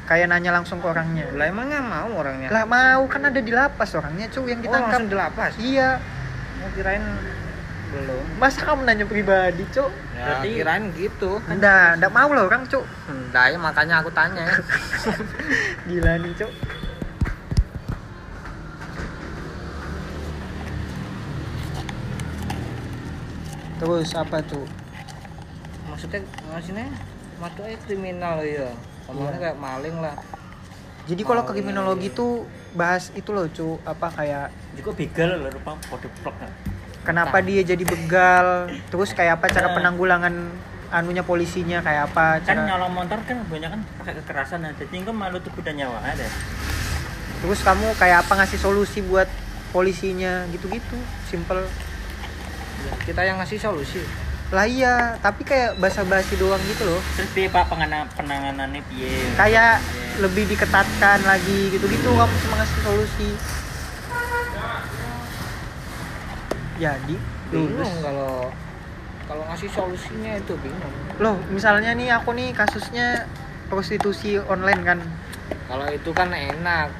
kayak 0.07 0.31
nanya 0.31 0.55
langsung 0.55 0.79
ke 0.79 0.87
orangnya 0.87 1.27
Lah 1.35 1.49
emangnya 1.51 1.83
mau 1.83 2.07
orangnya? 2.23 2.47
lah 2.53 2.63
mau 2.63 3.03
kan 3.11 3.27
ada 3.27 3.41
di 3.41 3.51
lapas 3.51 3.91
orangnya 3.99 4.31
cuy 4.31 4.53
yang 4.55 4.61
oh, 4.61 4.63
ditangkap 4.63 4.87
langsung 4.95 5.09
di 5.11 5.17
lapas. 5.17 5.51
iya 5.59 5.99
Mau 6.61 6.69
kirain 6.71 7.03
belum. 7.93 8.23
masa 8.35 8.59
kamu 8.61 8.81
nanya 8.83 9.05
pribadi 9.05 9.63
cuk 9.69 9.91
Ya, 10.13 10.39
Berarti- 10.39 10.55
kirain 10.55 10.85
gitu. 10.93 11.31
enggak 11.45 11.97
enggak 11.97 12.11
mau 12.11 12.29
loh 12.29 12.45
orang 12.45 12.63
cuk 12.65 12.85
Enggak, 13.05 13.45
ya 13.49 13.57
makanya 13.57 13.95
aku 13.99 14.09
tanya. 14.09 14.45
gila 15.87 16.13
nih 16.17 16.33
cuk 16.33 16.51
terus 23.79 24.09
apa 24.15 24.39
tuh 24.43 24.63
maksudnya 25.89 26.21
maksudnya 26.49 26.87
Masuknya 27.33 27.75
kriminal 27.83 28.39
ya. 28.39 28.71
Kemarin 29.03 29.35
Iya. 29.35 29.41
kayak 29.43 29.57
maling 29.59 29.97
lah. 29.99 30.15
Jadi 31.03 31.21
kalau 31.27 31.43
Oh, 31.43 31.47
kriminologi 31.49 32.07
iya. 32.07 32.15
tuh 32.15 32.47
bahas 32.71 33.11
itu 33.11 33.35
loh 33.35 33.51
cu 33.51 33.75
apa 33.83 34.07
kayak 34.15 34.47
Juga 34.79 34.95
begal 34.95 35.29
lho 35.35 35.49
rupa 35.51 35.75
kode 35.83 36.07
blok. 36.15 36.31
Kenapa 37.03 37.37
dia 37.39 37.61
jadi 37.61 37.83
begal 37.83 38.47
terus 38.87 39.11
kayak 39.11 39.37
apa 39.37 39.47
cara 39.49 39.67
Nah. 39.67 39.75
penanggulangan 39.75 40.33
anunya 40.89 41.21
polisinya 41.21 41.79
kayak 41.79 42.07
apa 42.07 42.39
Kan 42.39 42.53
cara 42.55 42.61
nyolong 42.65 42.93
motor 42.93 43.17
kan 43.19 43.37
banyak 43.43 43.65
kan 43.67 43.81
pakai 43.97 44.13
kekerasan 44.15 44.61
nah. 44.61 44.71
Jadi 44.71 44.93
enggak 44.95 45.11
malu 45.11 45.37
tuh 45.37 45.51
dan 45.59 45.75
nyawa 45.75 45.99
ada. 45.99 46.27
terus 47.39 47.59
kamu 47.59 47.91
kayak 47.93 48.23
apa 48.23 48.33
ngasih 48.35 48.55
solusi 48.57 48.99
buat 49.01 49.27
polisinya 49.69 50.47
gitu-gitu 50.49 50.95
simple 51.25 51.65
Ya, 52.83 52.91
kita 53.01 53.21
yang 53.21 53.35
ngasih 53.37 53.57
solusi. 53.57 54.03
lah 54.49 54.63
iya 54.63 55.15
tapi 55.17 55.41
kayak 55.41 55.75
basa-basi 55.75 56.35
doang 56.35 56.59
gitu 56.63 56.85
loh 56.85 56.99
Terus 57.15 57.31
piye 57.31 57.47
Pak 57.47 57.73
penanganannya 58.13 58.83
piye? 58.85 59.33
kayak 59.33 59.81
Piye? 59.81 60.19
lebih 60.19 60.43
diketatkan 60.45 61.19
lagi 61.21 61.67
gitu-gitu 61.69 62.05
kamu 62.05 62.35
cuma 62.39 62.55
ngasih 62.55 62.79
solusi 62.81 63.29
jadi 66.83 67.15
lulus 67.49 67.71
Bingung 67.79 67.95
kalau 68.01 68.51
kalau 69.23 69.43
ngasih 69.47 69.69
solusinya 69.69 70.35
itu 70.35 70.53
bingung. 70.59 70.93
loh 71.17 71.39
misalnya 71.47 71.93
nih 71.93 72.11
aku 72.11 72.33
nih 72.33 72.51
kasusnya 72.51 73.23
prostitusi 73.65 74.35
online 74.37 74.83
kan 74.83 74.99
Kalau 75.63 75.87
itu 75.87 76.11
kan 76.11 76.29
enak. 76.29 76.91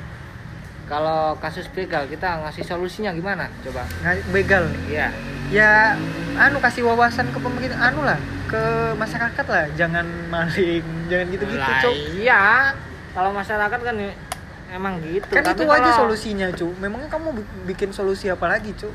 Kalau 0.84 1.36
kasus 1.38 1.68
begal 1.70 2.04
kita 2.06 2.42
ngasih 2.42 2.64
solusinya 2.66 3.12
gimana? 3.12 3.48
Coba. 3.62 3.84
Begal 4.30 4.68
Iya. 4.86 5.12
ya 5.50 5.94
anu 6.36 6.58
kasih 6.58 6.82
wawasan 6.84 7.30
ke 7.30 7.38
pemerintah 7.38 7.78
anu 7.84 8.02
lah 8.02 8.18
ke 8.46 8.62
masyarakat 8.96 9.46
lah 9.46 9.66
jangan 9.74 10.02
maling 10.28 10.82
jangan 11.06 11.28
gitu-gitu 11.30 11.62
Lah, 11.62 11.80
cuk 11.80 11.96
iya. 12.16 12.42
Kalau 13.12 13.30
masyarakat 13.32 13.80
kan 13.80 13.96
emang 14.72 14.94
gitu. 15.04 15.30
kan 15.30 15.44
Tapi 15.44 15.54
itu 15.56 15.64
aja 15.68 15.78
kalau- 15.84 16.00
solusinya 16.00 16.48
cu 16.50 16.68
memangnya 16.76 17.06
kamu 17.08 17.30
bi- 17.32 17.50
bikin 17.68 17.90
solusi 17.90 18.28
apa 18.28 18.48
lagi 18.48 18.74
cu 18.74 18.90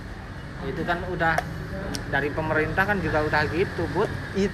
Itu 0.67 0.83
kan 0.83 1.05
udah 1.13 1.39
dari 2.09 2.33
pemerintah 2.33 2.89
kan 2.89 2.99
juga 2.99 3.23
udah 3.23 3.47
gitu, 3.53 3.85
Bud. 3.93 4.11
It, 4.35 4.51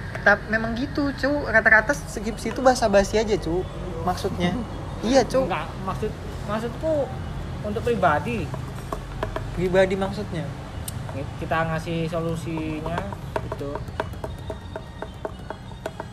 memang 0.51 0.75
gitu 0.75 1.09
cu. 1.15 1.31
Kata-kata 1.47 1.95
skripsi 1.95 2.53
itu 2.53 2.59
bahasa 2.61 2.91
basi 2.91 3.17
aja 3.17 3.33
cu 3.39 3.65
maksudnya. 4.05 4.53
Iya 5.01 5.25
cu. 5.25 5.49
Enggak, 5.49 5.67
maksud 5.85 6.11
maksudku 6.45 7.09
untuk 7.65 7.81
pribadi. 7.81 8.45
Pribadi 9.57 9.95
maksudnya? 9.97 10.45
Kita 11.39 11.71
ngasih 11.71 12.11
solusinya 12.11 12.99
itu 13.47 13.71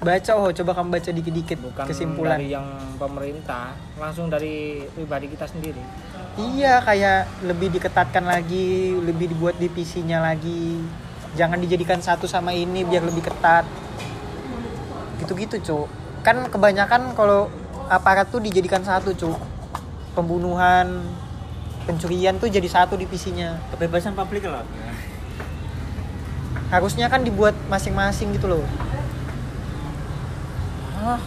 baca 0.02 0.32
oh 0.34 0.50
coba 0.50 0.70
kamu 0.74 0.88
baca 0.98 1.10
dikit-dikit 1.14 1.58
bukan 1.62 1.86
kesimpulan. 1.86 2.34
dari 2.34 2.50
yang 2.50 2.66
pemerintah, 2.98 3.70
langsung 3.94 4.26
dari 4.26 4.82
pribadi 4.90 5.30
kita 5.30 5.46
sendiri. 5.46 5.82
iya 6.42 6.82
kayak 6.82 7.46
lebih 7.46 7.70
diketatkan 7.70 8.26
lagi 8.26 8.98
lebih 8.98 9.30
dibuat 9.30 9.54
divisinya 9.62 10.18
lagi. 10.18 10.82
Jangan 11.32 11.62
dijadikan 11.62 12.02
satu 12.02 12.26
sama 12.28 12.52
ini 12.52 12.84
biar 12.84 13.06
lebih 13.06 13.24
ketat. 13.24 13.64
Gitu-gitu 15.22 15.62
cu 15.62 15.78
kan 16.26 16.50
kebanyakan 16.50 17.14
kalau 17.18 17.50
aparat 17.86 18.30
tuh 18.30 18.42
dijadikan 18.42 18.82
satu 18.82 19.14
cu 19.14 19.30
pembunuhan 20.18 21.02
pencurian 21.82 22.38
tuh 22.38 22.46
jadi 22.46 22.66
satu 22.66 22.94
divisinya 22.94 23.58
kebebasan 23.74 24.14
publik 24.14 24.46
loh. 24.46 24.62
harusnya 26.70 27.10
kan 27.10 27.20
dibuat 27.20 27.52
masing-masing 27.68 28.32
gitu 28.32 28.48
loh 28.48 28.64
Ah, 31.02 31.18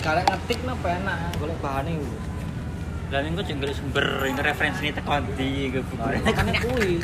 kalian 0.00 0.24
ngetik 0.24 0.58
napa 0.64 0.88
enak, 0.96 1.18
golek 1.36 1.58
bahannya 1.60 2.00
itu. 2.00 2.08
dan 3.10 3.26
ini 3.26 3.42
juga 3.42 3.74
sumber 3.74 4.06
ini 4.22 4.38
referensi 4.38 4.86
ini 4.86 4.94
tekan 4.94 5.26
di 5.34 5.68
gue 5.74 5.82
Kan 6.30 6.46
kuwi. 6.62 7.02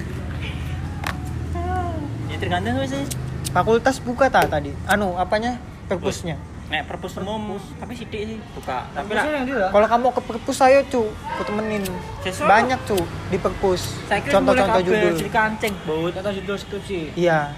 Ya 2.30 2.36
tergantung 2.38 2.78
sih. 2.88 3.04
fakultas 3.50 4.00
buka 4.00 4.30
tak 4.32 4.48
tadi? 4.48 4.70
Anu 4.88 5.18
apanya? 5.18 5.60
Perpusnya? 5.90 6.38
Nek 6.70 6.86
perpus 6.88 7.18
umum, 7.20 7.58
tapi 7.78 7.94
sidik 7.98 8.22
sih 8.26 8.38
buka. 8.54 8.86
Tapi 8.94 9.12
lah, 9.12 9.70
kalau 9.70 9.86
kamu 9.86 10.06
ke 10.14 10.20
perpus 10.24 10.58
ayo 10.64 10.80
cu. 10.88 11.10
Aku 11.10 11.42
temenin. 11.46 11.82
Banyak 12.24 12.80
cu 12.86 12.98
di 13.28 13.38
perpus. 13.38 13.98
Saya 14.06 14.22
contoh-contoh 14.24 14.78
kabel 14.78 14.86
judul. 14.86 15.14
jadi 15.20 15.32
kancing, 15.34 15.74
Bud. 15.86 16.10
Kata 16.14 16.30
judul 16.32 16.56
skripsi. 16.56 17.18
iya 17.18 17.50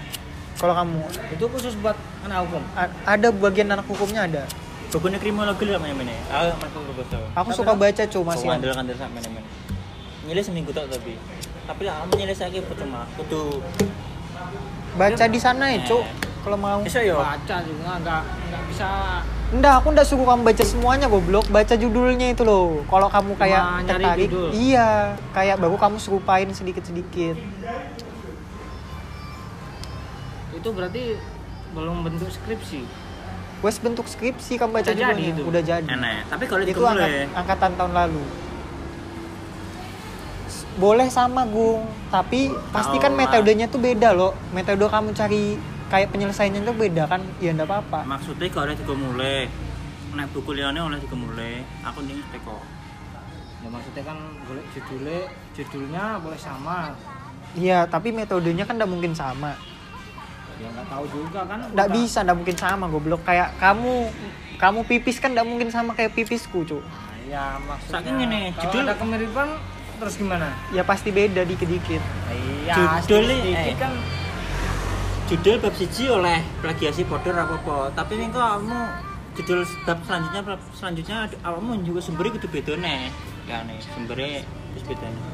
kalau 0.59 0.73
kamu 0.75 0.99
Itu 1.31 1.45
khusus 1.47 1.73
buat 1.79 1.95
anak 2.21 2.43
hukum. 2.43 2.61
a- 2.73 2.91
ada 3.07 3.27
bagian 3.31 3.71
anak 3.71 3.87
hukumnya 3.87 4.27
ada 4.27 4.43
Bukunya 4.89 5.21
kriminologi 5.21 5.69
lah 5.69 5.77
mana-mana. 5.77 6.17
Ah, 6.27 6.49
tuh. 6.49 6.81
aku 7.37 7.49
suka 7.53 7.77
baca 7.77 8.03
cu 8.03 8.19
Masih 8.19 8.25
masih 8.25 8.47
andel 8.49 8.73
andel 8.73 8.97
sama 8.97 9.21
mana-mana. 9.21 9.45
Nyilih 10.25 10.41
seminggu 10.41 10.73
tak 10.73 10.89
tapi. 10.89 11.13
Tapi 11.63 11.81
lah 11.85 12.01
kamu 12.01 12.11
nyilih 12.17 12.33
saya 12.33 12.57
percuma. 12.59 13.05
Kudu 13.13 13.61
baca 14.97 15.25
di 15.29 15.37
sana 15.37 15.69
ya 15.69 15.85
cu 15.85 16.01
kalau 16.41 16.57
mau 16.57 16.81
bisa 16.81 17.05
yo. 17.05 17.21
Baca 17.21 17.55
juga 17.61 17.91
enggak 17.95 18.21
enggak 18.43 18.63
bisa 18.65 18.89
Enggak, 19.49 19.73
aku 19.77 19.87
enggak 19.89 20.05
suruh 20.05 20.25
kamu 20.25 20.41
baca 20.43 20.63
semuanya 20.63 21.05
goblok. 21.05 21.45
Baca 21.49 21.73
judulnya 21.73 22.33
itu 22.33 22.41
loh. 22.41 22.81
Kalau 22.85 23.09
kamu 23.09 23.33
kayak 23.35 23.61
Cuma 23.61 23.81
nyari 23.81 24.05
tertarik, 24.05 24.25
judul. 24.25 24.49
iya, 24.53 24.89
kayak 25.33 25.57
baru 25.57 25.73
kamu 25.73 25.97
serupain 25.97 26.49
sedikit-sedikit. 26.49 27.33
Itu 30.59 30.69
berarti 30.75 31.03
belum 31.71 32.03
bentuk 32.03 32.27
skripsi. 32.27 32.83
Wes 33.59 33.75
bentuk 33.79 34.07
skripsi 34.07 34.55
kamu 34.55 34.71
baca 34.71 34.91
Udah 34.91 34.95
jadi 34.95 35.11
judulnya, 35.19 35.31
itu. 35.35 35.41
udah 35.43 35.61
jadi. 35.63 35.87
Enak. 35.91 36.31
Tapi 36.31 36.43
kalau 36.47 36.63
Itu 36.63 36.83
angkat, 36.83 37.07
boleh. 37.11 37.25
angkatan 37.35 37.71
tahun 37.75 37.93
lalu. 37.95 38.23
Boleh 40.79 41.07
sama 41.11 41.43
Gung, 41.43 41.83
tapi 42.07 42.47
pastikan 42.71 43.11
lah. 43.11 43.27
metodenya 43.27 43.67
tuh 43.67 43.83
beda 43.83 44.15
loh. 44.15 44.31
Metode 44.55 44.87
kamu 44.87 45.11
cari 45.11 45.59
kayak 45.91 46.07
penyelesaiannya 46.15 46.63
tuh 46.63 46.75
beda 46.75 47.03
kan? 47.11 47.19
Ya 47.43 47.51
enggak 47.51 47.67
apa-apa. 47.67 48.07
Maksudnya 48.07 48.47
kalau 48.47 48.71
ada 48.71 48.93
mulai. 48.95 49.51
Nek 50.15 50.27
buku 50.31 50.55
liane 50.55 50.79
oleh 50.79 50.97
mulai. 51.11 51.67
Aku 51.83 51.99
nih 52.07 52.23
teko. 52.31 52.63
Ya 53.59 53.67
maksudnya 53.67 54.03
kan 54.07 54.17
golek 54.47 54.65
judulnya 54.71 55.19
judulnya 55.51 56.03
boleh 56.23 56.39
sama. 56.39 56.95
Iya, 57.59 57.83
tapi 57.91 58.15
metodenya 58.15 58.63
kan 58.63 58.79
enggak 58.79 58.87
mungkin 58.87 59.11
sama. 59.11 59.59
Ya 60.59 60.67
nggak 60.75 60.87
tahu 60.91 61.05
juga 61.07 61.39
kan. 61.47 61.59
Nggak 61.71 61.87
Udah- 61.87 61.95
bisa, 61.95 62.19
nggak 62.21 62.37
mungkin 62.37 62.57
sama 62.59 62.85
goblok. 62.87 63.21
Kayak 63.23 63.55
kamu 63.57 63.93
kamu 64.59 64.79
pipis 64.85 65.17
kan 65.23 65.31
nggak 65.31 65.47
mungkin 65.47 65.69
sama 65.71 65.95
kayak 65.95 66.11
pipisku, 66.13 66.67
Cuk. 66.67 66.83
Nah, 66.83 67.15
ya 67.25 67.55
maksudnya. 67.63 67.95
Saking 68.03 68.17
ini, 68.27 68.39
judul- 68.59 68.83
ada 68.83 68.95
kemiripan 68.99 69.47
terus 69.99 70.15
gimana? 70.19 70.51
Ya 70.71 70.83
pasti 70.83 71.09
beda 71.11 71.47
dikit-dikit. 71.47 72.03
Iya, 72.29 72.99
Judulnya, 73.03 73.35
sedikit 73.39 73.75
eh. 73.75 73.77
kan 73.79 73.93
Judul 75.29 75.61
bab 75.61 75.73
siji 75.77 76.09
oleh 76.09 76.41
plagiasi 76.57 77.05
podo 77.05 77.29
apa 77.29 77.53
apa. 77.55 77.77
Tapi 77.93 78.17
nih 78.17 78.33
kok 78.33 78.41
kamu 78.41 78.79
judul 79.37 79.61
bab 79.85 80.01
selanjutnya 80.01 80.41
bab 80.41 80.57
selanjutnya 80.73 81.17
awakmu 81.45 81.85
juga 81.85 82.01
sumbernya 82.01 82.33
kudu 82.41 82.49
beda 82.49 82.73
nih. 82.81 83.13
Ya 83.45 83.61
nih 83.61 83.77
sumbernya 83.77 84.41
terus 84.73 84.83
beda 84.89 85.05
nih. 85.05 85.25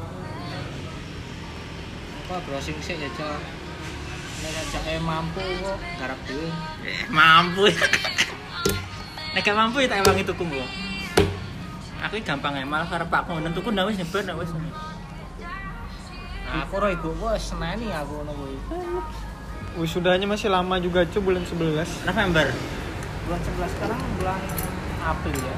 apa 2.25 2.41
browsing 2.43 2.75
sih 2.81 2.97
ya 2.97 3.07
cok. 3.07 3.39
Nek 4.45 4.83
eh 4.85 4.99
mampu 5.01 5.41
kok 5.41 5.77
garap 5.97 6.19
dhewe. 6.29 6.49
Eh, 6.85 7.07
mampu. 7.09 7.63
Nek 9.33 9.41
gak 9.41 9.57
mampu 9.57 9.83
ya 9.83 9.87
tak 9.89 10.05
ewangi 10.05 10.23
tuku. 10.23 10.45
Aku 12.05 12.21
ini 12.21 12.23
gampang 12.23 12.53
ya, 12.53 12.61
malah 12.61 12.85
karep 12.85 13.09
aku 13.09 13.41
nang 13.41 13.49
tuku 13.49 13.73
ndak 13.73 13.89
wis 13.89 13.97
nyebar 13.97 14.21
ndak 14.21 14.37
wis. 14.37 14.51
Nah, 16.45 16.61
aku 16.61 16.77
roh 16.77 16.89
ibu 16.93 17.09
gua 17.17 17.33
seneni 17.33 17.89
aku 17.89 18.21
ngono 18.21 18.31
kuwi. 18.37 18.57
Wisudanya 19.75 20.23
masih 20.29 20.47
lama 20.47 20.79
juga, 20.79 21.03
Cuk, 21.03 21.27
bulan 21.27 21.43
11. 21.43 22.07
November. 22.07 22.47
Bulan 23.27 23.41
11 23.43 23.73
sekarang 23.75 23.99
bulan 24.21 24.39
April 25.03 25.35
ya. 25.35 25.57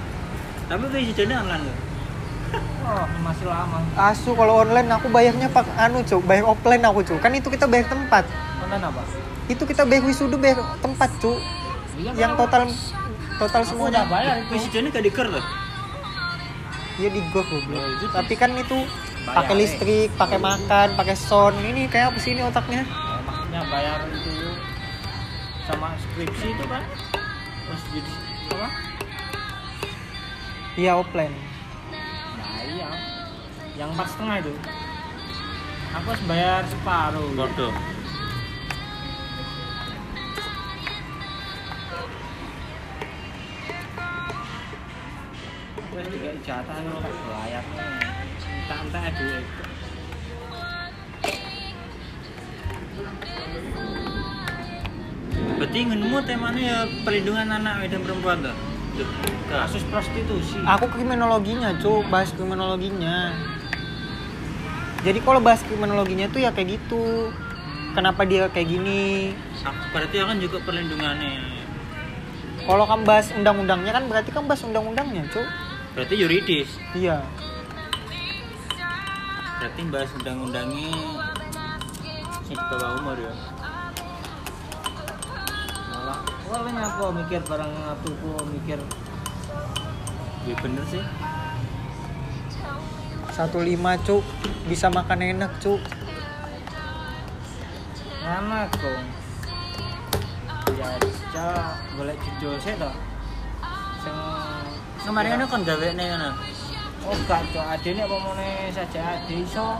Tapi 0.71 0.83
wisudannya 0.89 1.35
online 1.37 1.63
loh. 1.67 1.77
Oh, 2.87 3.05
masih 3.19 3.45
lama. 3.51 3.77
Asu 3.99 4.31
kalau 4.31 4.63
online 4.63 4.87
aku 4.87 5.11
bayarnya 5.11 5.51
pak 5.51 5.67
anu, 5.75 5.99
Cuk, 6.07 6.23
bayar 6.23 6.47
offline 6.47 6.83
aku, 6.87 7.03
Cuk. 7.03 7.19
Kan 7.19 7.35
itu 7.35 7.51
kita 7.51 7.67
bayar 7.67 7.91
tempat. 7.91 8.23
Konten 8.63 8.79
apa? 8.79 9.01
Itu 9.51 9.63
kita 9.67 9.83
bayar 9.83 10.03
wisuda 10.07 10.39
bayar 10.39 10.63
tempat, 10.79 11.09
Cuk. 11.19 11.35
Iya, 11.97 12.11
Yang 12.15 12.33
total 12.39 12.63
total 13.37 13.61
Aku 13.65 13.69
semuanya 13.73 14.05
udah 14.05 14.05
bayar 14.07 14.35
itu. 14.39 14.51
Wisudannya 14.55 14.89
gak 14.95 15.05
diker 15.05 15.27
loh. 15.27 15.45
Iya 16.97 17.09
di 17.13 17.21
gua 17.29 17.43
goblok. 17.45 17.77
Oh, 17.77 18.09
Tapi 18.09 18.33
kan 18.33 18.51
itu 18.57 18.77
pakai 19.21 19.53
eh. 19.53 19.57
listrik, 19.61 20.09
pakai 20.17 20.39
makan, 20.41 20.87
pakai 20.97 21.13
sound. 21.13 21.59
Ini 21.61 21.85
kayak 21.91 22.15
apa 22.15 22.17
sih 22.17 22.33
ini 22.33 22.41
otaknya? 22.41 22.81
Ya, 22.87 23.21
maksudnya 23.21 23.61
bayar 23.69 23.99
itu 24.09 24.33
sama 25.67 25.93
skripsi 25.99 26.47
itu 26.55 26.63
kan 26.71 26.79
terus 27.67 27.83
jadi 27.91 28.11
apa 28.55 28.67
Iya 30.77 30.91
offline 30.95 31.33
yang 33.77 33.93
empat 33.93 34.09
setengah 34.09 34.41
itu. 34.41 34.53
Aku 36.01 36.05
harus 36.09 36.23
bayar 36.25 36.65
separuh. 36.65 37.29
Bordo. 37.37 37.69
Terus 45.93 46.07
tiga 46.13 46.31
jatah 46.45 46.77
lu 46.85 46.97
tak 47.01 47.15
layak 47.29 47.65
tak 48.67 48.79
entah 48.85 49.05
duit. 49.13 49.45
Berarti 55.57 55.79
ngenmu 55.89 56.17
temanya 56.21 56.61
ya 56.61 56.79
perlindungan 57.01 57.49
anak 57.49 57.89
dan 57.89 58.01
perempuan 58.05 58.45
tuh? 58.45 58.57
Kasus 59.49 59.85
prostitusi. 59.89 60.57
Aku 60.65 60.85
kriminologinya 60.89 61.77
cu 61.81 62.05
bahas 62.09 62.29
kriminologinya 62.33 63.33
jadi 65.05 65.19
kalau 65.21 65.39
bahas 65.41 65.61
kriminologinya 65.65 66.29
tuh 66.29 66.41
ya 66.41 66.49
kayak 66.53 66.79
gitu. 66.79 67.29
Kenapa 67.97 68.29
dia 68.29 68.45
kayak 68.53 68.69
gini? 68.69 69.33
Berarti 69.89 70.21
akan 70.21 70.37
juga 70.37 70.61
perlindungannya. 70.61 71.65
Kalau 72.67 72.85
kamu 72.85 73.03
bahas 73.09 73.33
undang-undangnya 73.33 73.91
kan 73.95 74.03
berarti 74.05 74.29
kamu 74.29 74.45
bahas 74.51 74.61
undang-undangnya 74.61 75.23
cu 75.33 75.41
berarti 75.97 76.13
yuridis. 76.13 76.69
Iya. 76.93 77.25
Berarti 79.57 79.81
bahas 79.89 80.11
undang-undangnya 80.13 80.93
di 82.45 82.53
bawah 82.53 83.01
umur 83.01 83.17
ya. 83.17 83.33
Malah 85.89 86.19
wah 86.53 86.61
ini 86.69 86.81
apa 86.85 87.05
mikir 87.17 87.41
barang 87.49 87.73
atuku 87.97 88.29
mikir. 88.53 88.79
Ya 90.45 90.55
bener 90.61 90.85
sih 90.87 91.03
satu 93.37 93.61
lima 93.61 93.93
cu 94.01 94.25
bisa 94.65 94.89
makan 94.89 95.21
enak 95.21 95.53
cu 95.61 95.77
anak 98.25 98.73
dong 98.81 99.05
ya 100.73 100.89
ca 101.29 101.77
boleh 101.93 102.17
jujur 102.17 102.57
sih 102.57 102.73
toh. 102.81 102.89
Sing 104.01 104.17
kemarin 105.05 105.45
kan 105.45 105.61
gawe 105.61 105.87
nih 105.93 106.05
kan 106.17 106.33
oh 107.05 107.17
gak 107.29 107.45
cok 107.53 107.77
ini 107.85 108.01
apa 108.01 108.15
mau 108.17 108.33
saja 108.73 109.21
ade 109.21 109.45
iso. 109.45 109.77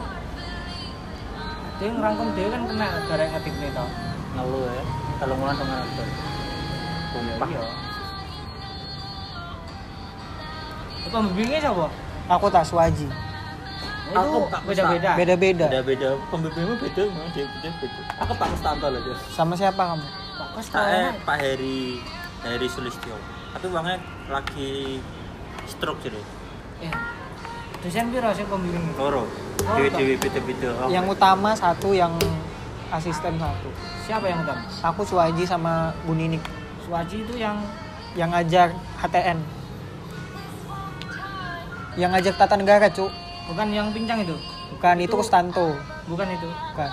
Ade 1.82 1.86
ngerangkum 1.98 2.38
dia 2.38 2.54
kan 2.54 2.62
kena 2.70 2.88
gara 3.10 3.26
ngetik 3.26 3.56
nih 3.58 3.74
toh. 3.74 3.90
Ngeluh 4.38 4.70
ya 4.70 4.84
kalau 5.18 5.34
ngulan 5.34 5.58
sama 5.58 5.76
aku 5.82 6.04
tumpah 7.10 7.50
iya. 7.50 7.66
Itu 11.02 11.08
pembimbingnya 11.10 11.58
siapa? 11.58 11.90
aku 12.28 12.52
tak 12.52 12.68
swaji 12.68 13.08
itu 14.12 14.40
Pak 14.48 14.62
beda-beda. 14.64 15.12
beda-beda? 15.18 15.66
Beda-beda. 15.68 16.10
Pembimbingmu 16.32 16.76
beda 16.80 17.02
memang 17.08 17.30
dia 17.36 17.46
beda 17.48 17.70
beda 17.82 18.02
aku 18.24 18.32
Pak 18.36 18.48
Mustanto 18.54 18.88
loh 18.88 19.02
dia 19.04 19.16
sama 19.34 19.54
siapa 19.54 19.82
kamu? 19.82 20.08
Pak 20.38 20.48
Pak, 20.54 20.86
eh, 20.88 21.12
Pak 21.26 21.38
Heri 21.42 21.80
Heri 22.46 22.68
Sulistyo. 22.70 23.16
Tapi 23.56 23.66
uangnya 23.74 23.98
lagi 24.30 25.02
stroke 25.66 26.00
jadi. 26.06 26.22
Eh 26.84 26.94
dosen 27.78 28.10
piro 28.10 28.30
sih 28.34 28.46
pembimbing 28.50 28.86
loro. 28.98 29.24
Oh, 29.68 29.76
dewi 29.78 29.90
Pak. 29.94 29.98
dewi 30.02 30.14
beda 30.18 30.40
beda 30.42 30.70
oh, 30.82 30.90
yang 30.90 31.06
utama 31.06 31.54
satu 31.54 31.94
yang 31.94 32.14
asisten 32.90 33.38
satu. 33.38 33.70
Siapa 34.08 34.26
yang 34.26 34.42
utama? 34.42 34.64
aku 34.82 35.02
swaji 35.06 35.44
sama 35.46 35.94
Bu 36.08 36.18
Ninik. 36.18 36.42
Suwaji 36.88 37.22
itu 37.22 37.36
yang? 37.38 37.62
Yang 38.18 38.30
ngajar 38.34 38.68
HTN 38.98 39.38
yang 41.98 42.14
ngajak 42.14 42.38
tata 42.38 42.54
negara 42.54 42.94
cu 42.94 43.10
bukan 43.48 43.68
yang 43.72 43.88
pincang 43.96 44.20
itu? 44.22 44.36
Bukan 44.76 44.96
itu, 45.00 45.14
Kustanto 45.16 45.74
bukan 46.06 46.28
itu? 46.30 46.48
Bukan. 46.74 46.92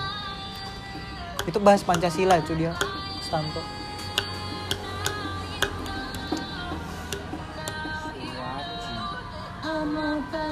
Itu 1.44 1.58
bahas 1.60 1.82
Pancasila 1.84 2.40
cu 2.40 2.54
dia. 2.56 2.72
Kustanto 3.20 3.60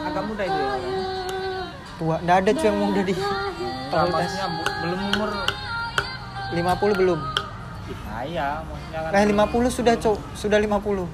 agak 0.02 0.22
muda 0.26 0.42
itu 0.44 0.58
ya 0.58 0.74
tua 1.98 2.16
nggak 2.20 2.36
ada 2.42 2.50
cu 2.52 2.64
yang 2.64 2.78
muda 2.78 3.00
di 3.02 3.14
bu- 4.52 4.70
belum 4.82 5.00
umur. 5.12 5.30
50 6.52 6.92
belum. 7.00 7.20
Nah 8.08 8.22
iya 8.28 8.60
maksudnya 8.60 9.00
kan 9.08 9.12
eh 9.16 9.24
50 9.24 9.72
sudah 9.72 9.94
cu 9.96 10.12
sudah 10.36 10.58
50 10.60 11.08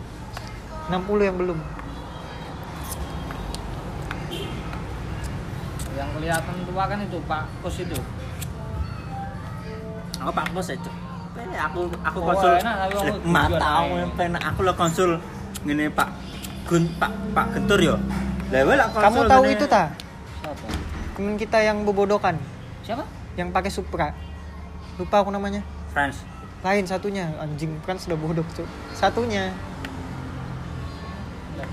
60 0.91 1.29
yang 1.31 1.37
belum 1.39 1.59
yang 5.99 6.11
kelihatan 6.15 6.55
tua 6.63 6.85
kan 6.87 6.99
itu 7.03 7.19
Pak 7.27 7.43
Kos 7.59 7.77
itu? 7.83 7.99
Aku 10.23 10.31
Pak 10.31 10.47
Bos 10.55 10.71
itu. 10.71 10.91
Aku 11.39 11.81
aku 12.03 12.19
Oh, 12.19 12.27
konsul 12.35 12.51
enak, 12.59 12.77
aku 12.87 12.99
tujuan 12.99 13.15
mata 13.31 13.67
aku 13.83 13.95
penak 14.19 14.43
aku 14.43 14.61
lo 14.67 14.73
konsul 14.75 15.11
ngene 15.63 15.87
Pak 15.95 16.11
Gun 16.67 16.87
Pak 16.99 17.13
Pak 17.35 17.47
Gentur 17.55 17.79
yo. 17.83 17.95
Level 18.51 18.75
lah 18.79 18.89
kamu 18.91 19.27
tahu 19.27 19.45
itu 19.47 19.67
tak 19.67 19.95
siapa? 20.43 20.67
Temen 21.15 21.35
kita 21.39 21.59
yang 21.63 21.83
bobodokan. 21.83 22.39
Siapa? 22.83 23.07
Yang 23.35 23.49
pakai 23.55 23.71
Supra. 23.71 24.09
Lupa 24.99 25.23
aku 25.23 25.31
namanya. 25.31 25.63
France 25.95 26.27
lain 26.59 26.85
satunya 26.91 27.31
anjing. 27.39 27.71
Kan 27.87 27.99
sudah 27.99 28.19
bodoh 28.19 28.43
cu 28.55 28.67
satunya. 28.95 29.55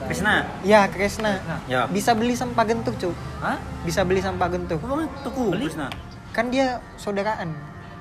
Krisna 0.06 0.34
ya 0.62 0.86
Kresna 0.90 1.38
Nah, 1.42 1.60
ya. 1.66 1.82
Bisa 1.88 2.14
beli 2.14 2.34
sama 2.34 2.54
Pak 2.54 2.66
Gentuh 2.70 2.94
cu 2.96 3.10
hah? 3.40 3.58
Bisa 3.82 4.02
beli 4.02 4.20
aku 4.20 4.86
bang 4.88 5.10
tuku 5.24 5.44
Beli? 5.52 5.66
Krisna 5.66 5.88
kan 6.36 6.52
dia 6.52 6.78
saudaraan. 7.00 7.50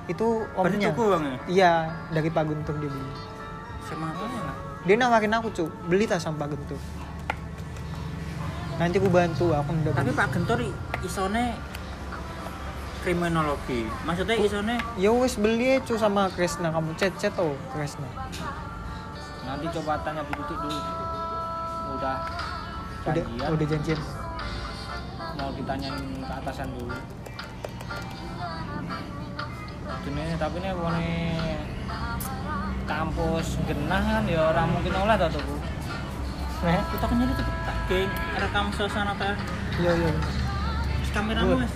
Itu 0.05 0.43
berarti 0.53 0.77
omnya. 0.77 0.89
tuku 0.91 1.05
bang 1.07 1.23
iya 1.47 1.73
dari 2.11 2.29
Pak 2.29 2.45
Gentuh 2.45 2.75
dia 2.77 2.91
beli. 2.91 3.11
Sama 3.85 4.11
apa 4.11 4.25
dia 4.85 4.95
nawarin 4.97 5.33
aku 5.33 5.49
cu 5.51 5.65
beli 5.87 6.05
tas 6.05 6.21
sama 6.21 6.45
Pak 6.45 6.53
Gentuh. 6.53 6.81
Nanti 8.75 8.99
aku 8.99 9.09
bantu 9.09 9.47
aku 9.51 9.71
udah 9.73 9.93
tapi 9.93 10.09
beli. 10.09 10.19
Pak 10.19 10.29
Gentur 10.33 10.59
i- 10.61 10.77
isone 11.01 11.45
kriminologi. 13.01 13.85
Maksudnya 14.03 14.37
isone 14.39 14.75
ya 14.97 15.13
wes 15.13 15.37
beli 15.37 15.77
aja 15.77 15.85
cu 15.85 15.95
sama 15.95 16.27
Kresna 16.29 16.69
kamu 16.69 16.97
chat 16.97 17.13
chat 17.17 17.33
oh 17.37 17.53
Kresna 17.71 18.09
nanti 19.45 19.69
coba 19.71 20.01
tanya 20.01 20.25
Bu 20.25 20.41
Tutik 20.41 20.57
dulu 20.59 20.73
udah 22.05 22.17
udah 23.09 23.15
janjian. 23.17 23.49
udah 23.49 23.67
janjian? 23.67 24.01
Mau 25.41 25.51
ditanyain 25.57 26.05
ke 26.21 26.33
atasan 26.45 26.69
dulu. 26.77 26.97
Ini 30.05 30.37
tapi 30.37 30.57
ini 30.61 30.71
kone 30.77 31.17
kampus 32.85 33.57
genah 33.65 34.03
kan 34.05 34.25
ya 34.29 34.41
orang 34.53 34.69
mungkin 34.69 34.93
oleh 34.93 35.17
tau 35.17 35.33
tuh 35.33 35.41
bu. 35.41 35.57
Kita 36.65 37.05
kan 37.09 37.17
jadi 37.21 37.35
cepet 37.37 37.57
tak 37.65 37.79
rekam 38.41 38.67
suasana 38.73 39.13
ta 39.17 39.33
iya 39.81 39.93
iya. 39.97 40.11
Kameramu 41.13 41.63
mas 41.63 41.73